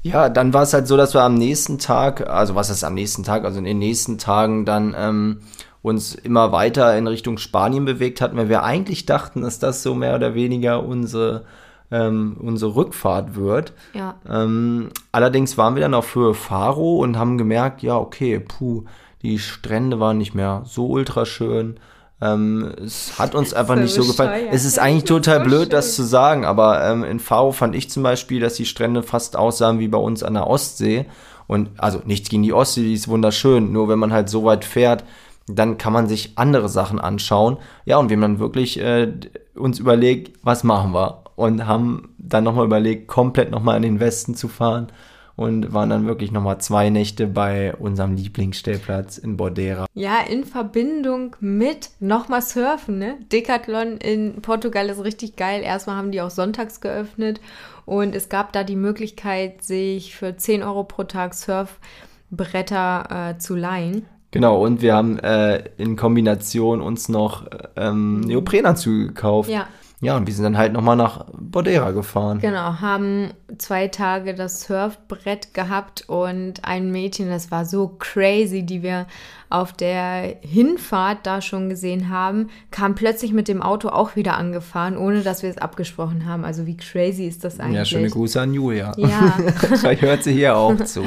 [0.03, 2.95] Ja, dann war es halt so, dass wir am nächsten Tag, also was ist am
[2.95, 5.41] nächsten Tag, also in den nächsten Tagen dann ähm,
[5.81, 9.93] uns immer weiter in Richtung Spanien bewegt hatten, weil wir eigentlich dachten, dass das so
[9.93, 11.45] mehr oder weniger unsere,
[11.91, 13.73] ähm, unsere Rückfahrt wird.
[13.93, 14.15] Ja.
[14.27, 18.85] Ähm, allerdings waren wir dann auf Höhe Faro und haben gemerkt, ja, okay, puh,
[19.21, 21.79] die Strände waren nicht mehr so ultra schön.
[22.21, 24.47] Ähm, es hat uns einfach so nicht so gefallen.
[24.51, 25.69] Es ist eigentlich total so blöd, schön.
[25.71, 29.35] das zu sagen, aber ähm, in Faro fand ich zum Beispiel, dass die Strände fast
[29.35, 31.05] aussahen wie bei uns an der Ostsee.
[31.47, 33.71] Und also nichts gegen die Ostsee, die ist wunderschön.
[33.73, 35.03] Nur wenn man halt so weit fährt,
[35.47, 37.57] dann kann man sich andere Sachen anschauen.
[37.85, 39.11] Ja, und wir haben dann wirklich äh,
[39.55, 41.23] uns überlegt, was machen wir?
[41.35, 44.87] Und haben dann nochmal überlegt, komplett nochmal in den Westen zu fahren
[45.35, 49.85] und waren dann wirklich nochmal zwei Nächte bei unserem Lieblingsstellplatz in Bordera.
[49.93, 53.17] Ja, in Verbindung mit nochmal Surfen, ne?
[53.31, 55.61] Decathlon in Portugal ist richtig geil.
[55.63, 57.41] Erstmal haben die auch sonntags geöffnet
[57.85, 63.55] und es gab da die Möglichkeit, sich für 10 Euro pro Tag Surfbretter äh, zu
[63.55, 64.05] leihen.
[64.31, 69.49] Genau, und wir haben äh, in Kombination uns noch ähm, Neoprenanzüge gekauft.
[69.49, 69.67] Ja.
[70.01, 72.39] Ja, und wir sind dann halt nochmal nach Bordera gefahren.
[72.39, 78.81] Genau, haben zwei Tage das Surfbrett gehabt und ein Mädchen, das war so crazy, die
[78.81, 79.05] wir
[79.51, 84.97] auf der Hinfahrt da schon gesehen haben, kam plötzlich mit dem Auto auch wieder angefahren,
[84.97, 86.45] ohne dass wir es abgesprochen haben.
[86.45, 87.75] Also wie crazy ist das eigentlich?
[87.75, 88.93] Ja, schöne Grüße an Julia.
[88.97, 89.33] Ja.
[89.75, 91.03] Vielleicht hört sie hier auch zu.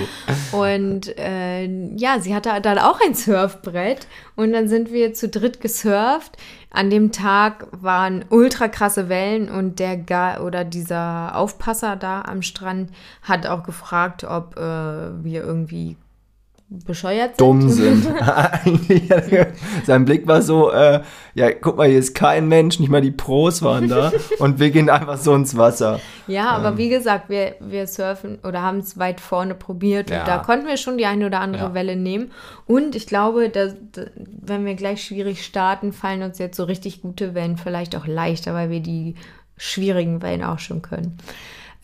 [0.53, 1.67] Und äh,
[1.97, 6.37] ja, sie hatte dann auch ein Surfbrett und dann sind wir zu dritt gesurft.
[6.71, 12.43] An dem Tag waren ultra krasse Wellen und der Ga oder dieser Aufpasser da am
[12.43, 12.91] Strand
[13.23, 14.61] hat auch gefragt, ob äh,
[15.25, 15.97] wir irgendwie
[16.69, 17.41] bescheuert sind.
[17.41, 18.07] Dumm sind.
[19.85, 21.03] sein Blick war so, äh,
[21.35, 24.71] ja, guck mal, hier ist kein Mensch, nicht mal die Pros waren da und wir
[24.71, 26.01] gehen einfach so ins Wasser.
[26.27, 26.79] Ja, aber ähm.
[26.79, 30.21] wie gesagt, wir, wir surfen oder haben es weit vorne probiert ja.
[30.21, 31.75] und da konnten wir schon die eine oder andere ja.
[31.75, 32.31] Welle nehmen.
[32.67, 33.75] Und ich glaube, dass,
[34.17, 38.55] wenn wir gleich schwierig starten, fallen uns jetzt so richtig gute Wellen vielleicht auch leichter,
[38.55, 39.15] weil wir die
[39.57, 41.19] schwierigen Wellen auch schon können.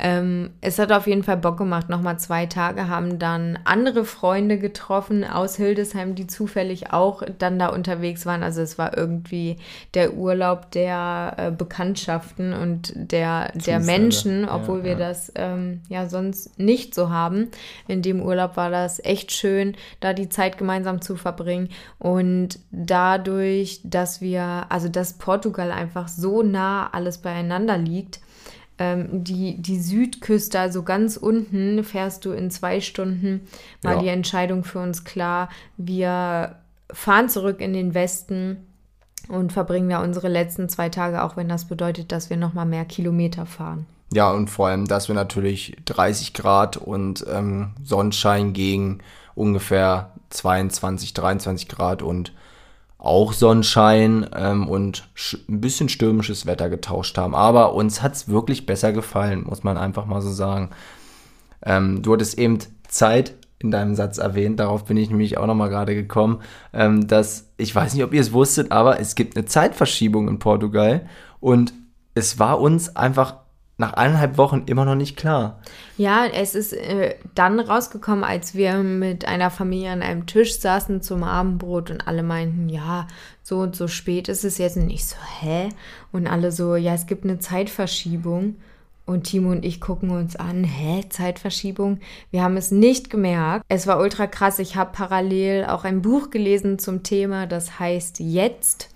[0.03, 1.91] Ähm, es hat auf jeden Fall Bock gemacht.
[1.91, 7.69] Nochmal zwei Tage haben dann andere Freunde getroffen aus Hildesheim, die zufällig auch dann da
[7.69, 8.43] unterwegs waren.
[8.43, 9.59] Also es war irgendwie
[9.93, 14.99] der Urlaub der äh, Bekanntschaften und der, der Menschen, obwohl ja, wir ja.
[14.99, 17.49] das ähm, ja sonst nicht so haben.
[17.87, 21.69] In dem Urlaub war das echt schön, da die Zeit gemeinsam zu verbringen.
[21.99, 28.21] Und dadurch, dass wir, also dass Portugal einfach so nah alles beieinander liegt,
[28.81, 33.43] ähm, die, die Südküste, also ganz unten, fährst du in zwei Stunden,
[33.83, 34.01] war ja.
[34.01, 35.51] die Entscheidung für uns klar.
[35.77, 36.57] Wir
[36.91, 38.67] fahren zurück in den Westen
[39.29, 42.87] und verbringen da unsere letzten zwei Tage, auch wenn das bedeutet, dass wir nochmal mehr
[42.87, 43.85] Kilometer fahren.
[44.13, 49.01] Ja, und vor allem, dass wir natürlich 30 Grad und ähm, Sonnenschein gegen
[49.35, 52.33] ungefähr 22, 23 Grad und
[53.01, 55.09] auch Sonnenschein ähm, und
[55.49, 57.35] ein bisschen stürmisches Wetter getauscht haben.
[57.35, 60.71] Aber uns hat es wirklich besser gefallen, muss man einfach mal so sagen.
[61.65, 65.69] Ähm, du hattest eben Zeit in deinem Satz erwähnt, darauf bin ich nämlich auch nochmal
[65.69, 66.41] gerade gekommen,
[66.73, 70.39] ähm, dass, ich weiß nicht, ob ihr es wusstet, aber es gibt eine Zeitverschiebung in
[70.39, 71.07] Portugal
[71.41, 71.75] und
[72.15, 73.37] es war uns einfach
[73.81, 75.59] nach eineinhalb Wochen immer noch nicht klar.
[75.97, 81.03] Ja, es ist äh, dann rausgekommen, als wir mit einer Familie an einem Tisch saßen
[81.03, 83.09] zum Abendbrot und alle meinten, ja,
[83.43, 85.71] so und so spät ist es jetzt nicht so, hä?
[86.13, 88.57] Und alle so, ja, es gibt eine Zeitverschiebung.
[89.07, 91.99] Und Timo und ich gucken uns an, hä, Zeitverschiebung?
[92.31, 93.65] Wir haben es nicht gemerkt.
[93.69, 94.61] Es war ultra krass.
[94.61, 98.91] Ich habe parallel auch ein Buch gelesen zum Thema, das heißt Jetzt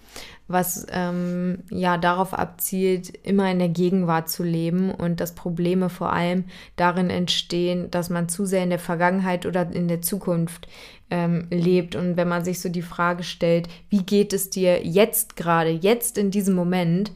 [0.47, 6.13] was ähm, ja darauf abzielt, immer in der Gegenwart zu leben und dass Probleme vor
[6.13, 6.45] allem
[6.77, 10.69] darin entstehen, dass man zu sehr in der Vergangenheit oder in der Zukunft
[11.11, 11.97] ähm, lebt.
[11.97, 16.19] Und wenn man sich so die Frage stellt, wie geht es dir jetzt gerade, jetzt
[16.19, 17.13] in diesem Moment,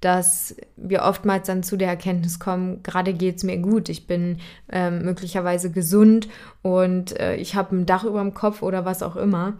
[0.00, 4.38] dass wir oftmals dann zu der Erkenntnis kommen, gerade geht es mir gut, ich bin
[4.70, 6.28] ähm, möglicherweise gesund
[6.62, 9.58] und äh, ich habe ein Dach über dem Kopf oder was auch immer.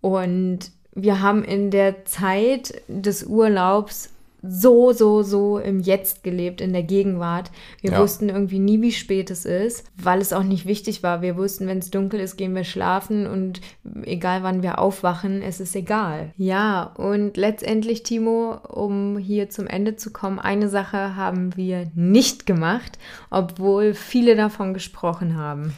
[0.00, 0.72] Und
[1.02, 4.10] wir haben in der Zeit des Urlaubs
[4.42, 7.50] so, so, so im Jetzt gelebt, in der Gegenwart.
[7.80, 8.00] Wir ja.
[8.00, 11.22] wussten irgendwie nie, wie spät es ist, weil es auch nicht wichtig war.
[11.22, 13.60] Wir wussten, wenn es dunkel ist, gehen wir schlafen und
[14.02, 16.32] egal wann wir aufwachen, es ist egal.
[16.36, 22.46] Ja, und letztendlich, Timo, um hier zum Ende zu kommen, eine Sache haben wir nicht
[22.46, 22.98] gemacht,
[23.30, 25.74] obwohl viele davon gesprochen haben.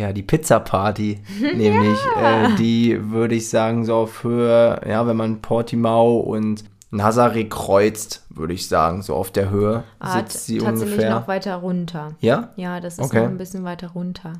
[0.00, 2.44] Ja, die Pizza-Party, nämlich, ja.
[2.44, 8.24] äh, die würde ich sagen, so auf Höhe, ja, wenn man Portimao und Nazaré kreuzt,
[8.30, 11.14] würde ich sagen, so auf der Höhe ah, sitzt sie tatsächlich ungefähr.
[11.14, 12.14] noch weiter runter.
[12.20, 12.48] Ja?
[12.56, 13.20] Ja, das ist okay.
[13.20, 14.32] noch ein bisschen weiter runter.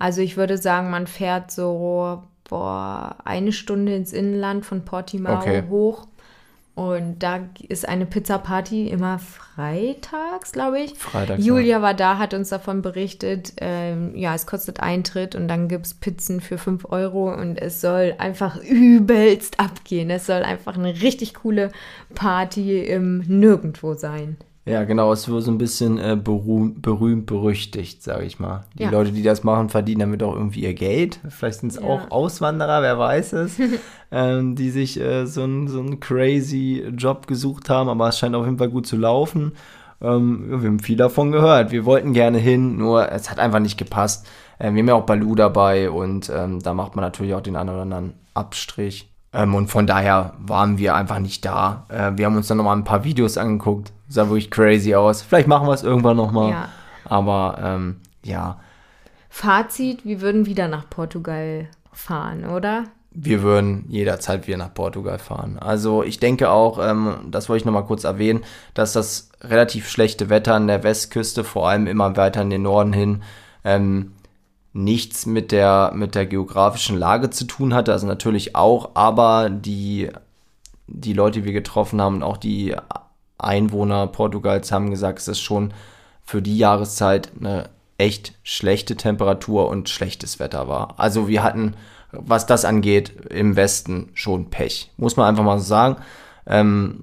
[0.00, 5.62] Also ich würde sagen, man fährt so boah, eine Stunde ins Inland von Portimao okay.
[5.70, 6.08] hoch
[6.74, 10.94] und da ist eine Pizza-Party immer freitags, glaube ich.
[10.94, 11.44] Freitags.
[11.44, 11.82] Julia ja.
[11.82, 13.52] war da, hat uns davon berichtet.
[13.58, 17.80] Ähm, ja, es kostet Eintritt und dann gibt es Pizzen für 5 Euro und es
[17.80, 20.10] soll einfach übelst abgehen.
[20.10, 21.70] Es soll einfach eine richtig coole
[22.14, 24.36] Party im Nirgendwo sein.
[24.70, 28.64] Ja, genau, es wird so ein bisschen äh, berühmt, berühmt, berüchtigt, sage ich mal.
[28.78, 28.90] Die ja.
[28.90, 31.18] Leute, die das machen, verdienen damit auch irgendwie ihr Geld.
[31.28, 31.82] Vielleicht sind es ja.
[31.82, 33.58] auch Auswanderer, wer weiß es,
[34.12, 38.44] ähm, die sich äh, so einen so crazy Job gesucht haben, aber es scheint auf
[38.44, 39.52] jeden Fall gut zu laufen.
[40.00, 41.72] Ähm, wir haben viel davon gehört.
[41.72, 44.26] Wir wollten gerne hin, nur es hat einfach nicht gepasst.
[44.58, 47.56] Ähm, wir haben ja auch Balu dabei und ähm, da macht man natürlich auch den
[47.56, 49.10] einen oder anderen Abstrich.
[49.32, 51.86] Ähm, und von daher waren wir einfach nicht da.
[51.88, 53.92] Äh, wir haben uns dann nochmal ein paar Videos angeguckt.
[54.10, 55.22] Sah wirklich crazy aus.
[55.22, 56.50] Vielleicht machen wir es irgendwann nochmal.
[56.50, 56.68] Ja.
[57.04, 58.58] Aber ähm, ja.
[59.28, 62.84] Fazit, wir würden wieder nach Portugal fahren, oder?
[63.12, 65.58] Wir würden jederzeit wieder nach Portugal fahren.
[65.60, 68.42] Also ich denke auch, ähm, das wollte ich nochmal kurz erwähnen,
[68.74, 72.92] dass das relativ schlechte Wetter an der Westküste, vor allem immer weiter in den Norden
[72.92, 73.22] hin,
[73.64, 74.12] ähm,
[74.72, 80.10] nichts mit der, mit der geografischen Lage zu tun hatte, also natürlich auch, aber die,
[80.88, 82.76] die Leute, die wir getroffen haben und auch die
[83.44, 85.72] Einwohner Portugals haben gesagt, es ist schon
[86.22, 90.94] für die Jahreszeit eine echt schlechte Temperatur und schlechtes Wetter war.
[90.98, 91.74] Also wir hatten,
[92.12, 94.90] was das angeht, im Westen schon Pech.
[94.96, 95.96] Muss man einfach mal so sagen.
[96.46, 97.00] Ähm,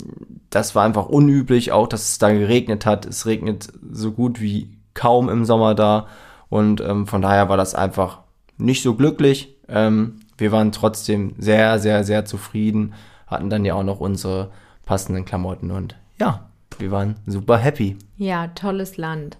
[0.49, 3.05] das war einfach unüblich, auch dass es da geregnet hat.
[3.05, 6.07] Es regnet so gut wie kaum im Sommer da.
[6.49, 8.19] Und ähm, von daher war das einfach
[8.57, 9.55] nicht so glücklich.
[9.67, 12.93] Ähm, wir waren trotzdem sehr, sehr, sehr zufrieden,
[13.27, 14.51] hatten dann ja auch noch unsere
[14.85, 16.49] passenden Klamotten und ja,
[16.79, 17.95] wir waren super happy.
[18.17, 19.37] Ja, tolles Land.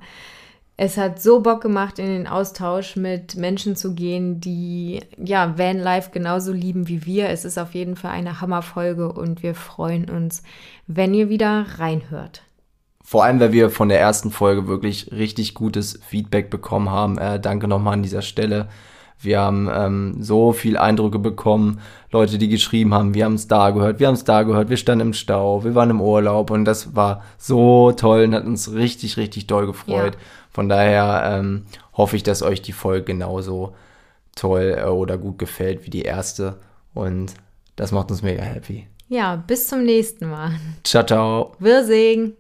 [0.79, 6.11] es hat so Bock gemacht, in den Austausch mit Menschen zu gehen, die ja Vanlife
[6.11, 7.31] genauso lieben wie wir.
[7.31, 10.43] Es ist auf jeden Fall eine Hammerfolge und wir freuen uns,
[10.87, 12.43] wenn ihr wieder reinhört.
[13.03, 17.17] Vor allem, weil wir von der ersten Folge wirklich richtig gutes Feedback bekommen haben.
[17.19, 18.69] Äh, danke nochmal an dieser Stelle.
[19.19, 21.81] Wir haben ähm, so viel Eindrücke bekommen,
[22.13, 24.77] Leute, die geschrieben haben, wir haben es da gehört, wir haben es da gehört, wir
[24.77, 28.73] standen im Stau, wir waren im Urlaub und das war so toll und hat uns
[28.73, 30.15] richtig, richtig doll gefreut.
[30.15, 30.21] Ja.
[30.51, 33.75] Von daher ähm, hoffe ich, dass euch die Folge genauso
[34.35, 36.59] toll äh, oder gut gefällt wie die erste
[36.95, 37.35] und
[37.75, 38.87] das macht uns mega happy.
[39.09, 40.53] Ja, bis zum nächsten Mal.
[40.83, 41.53] Ciao, ciao.
[41.59, 42.35] Wir sehen.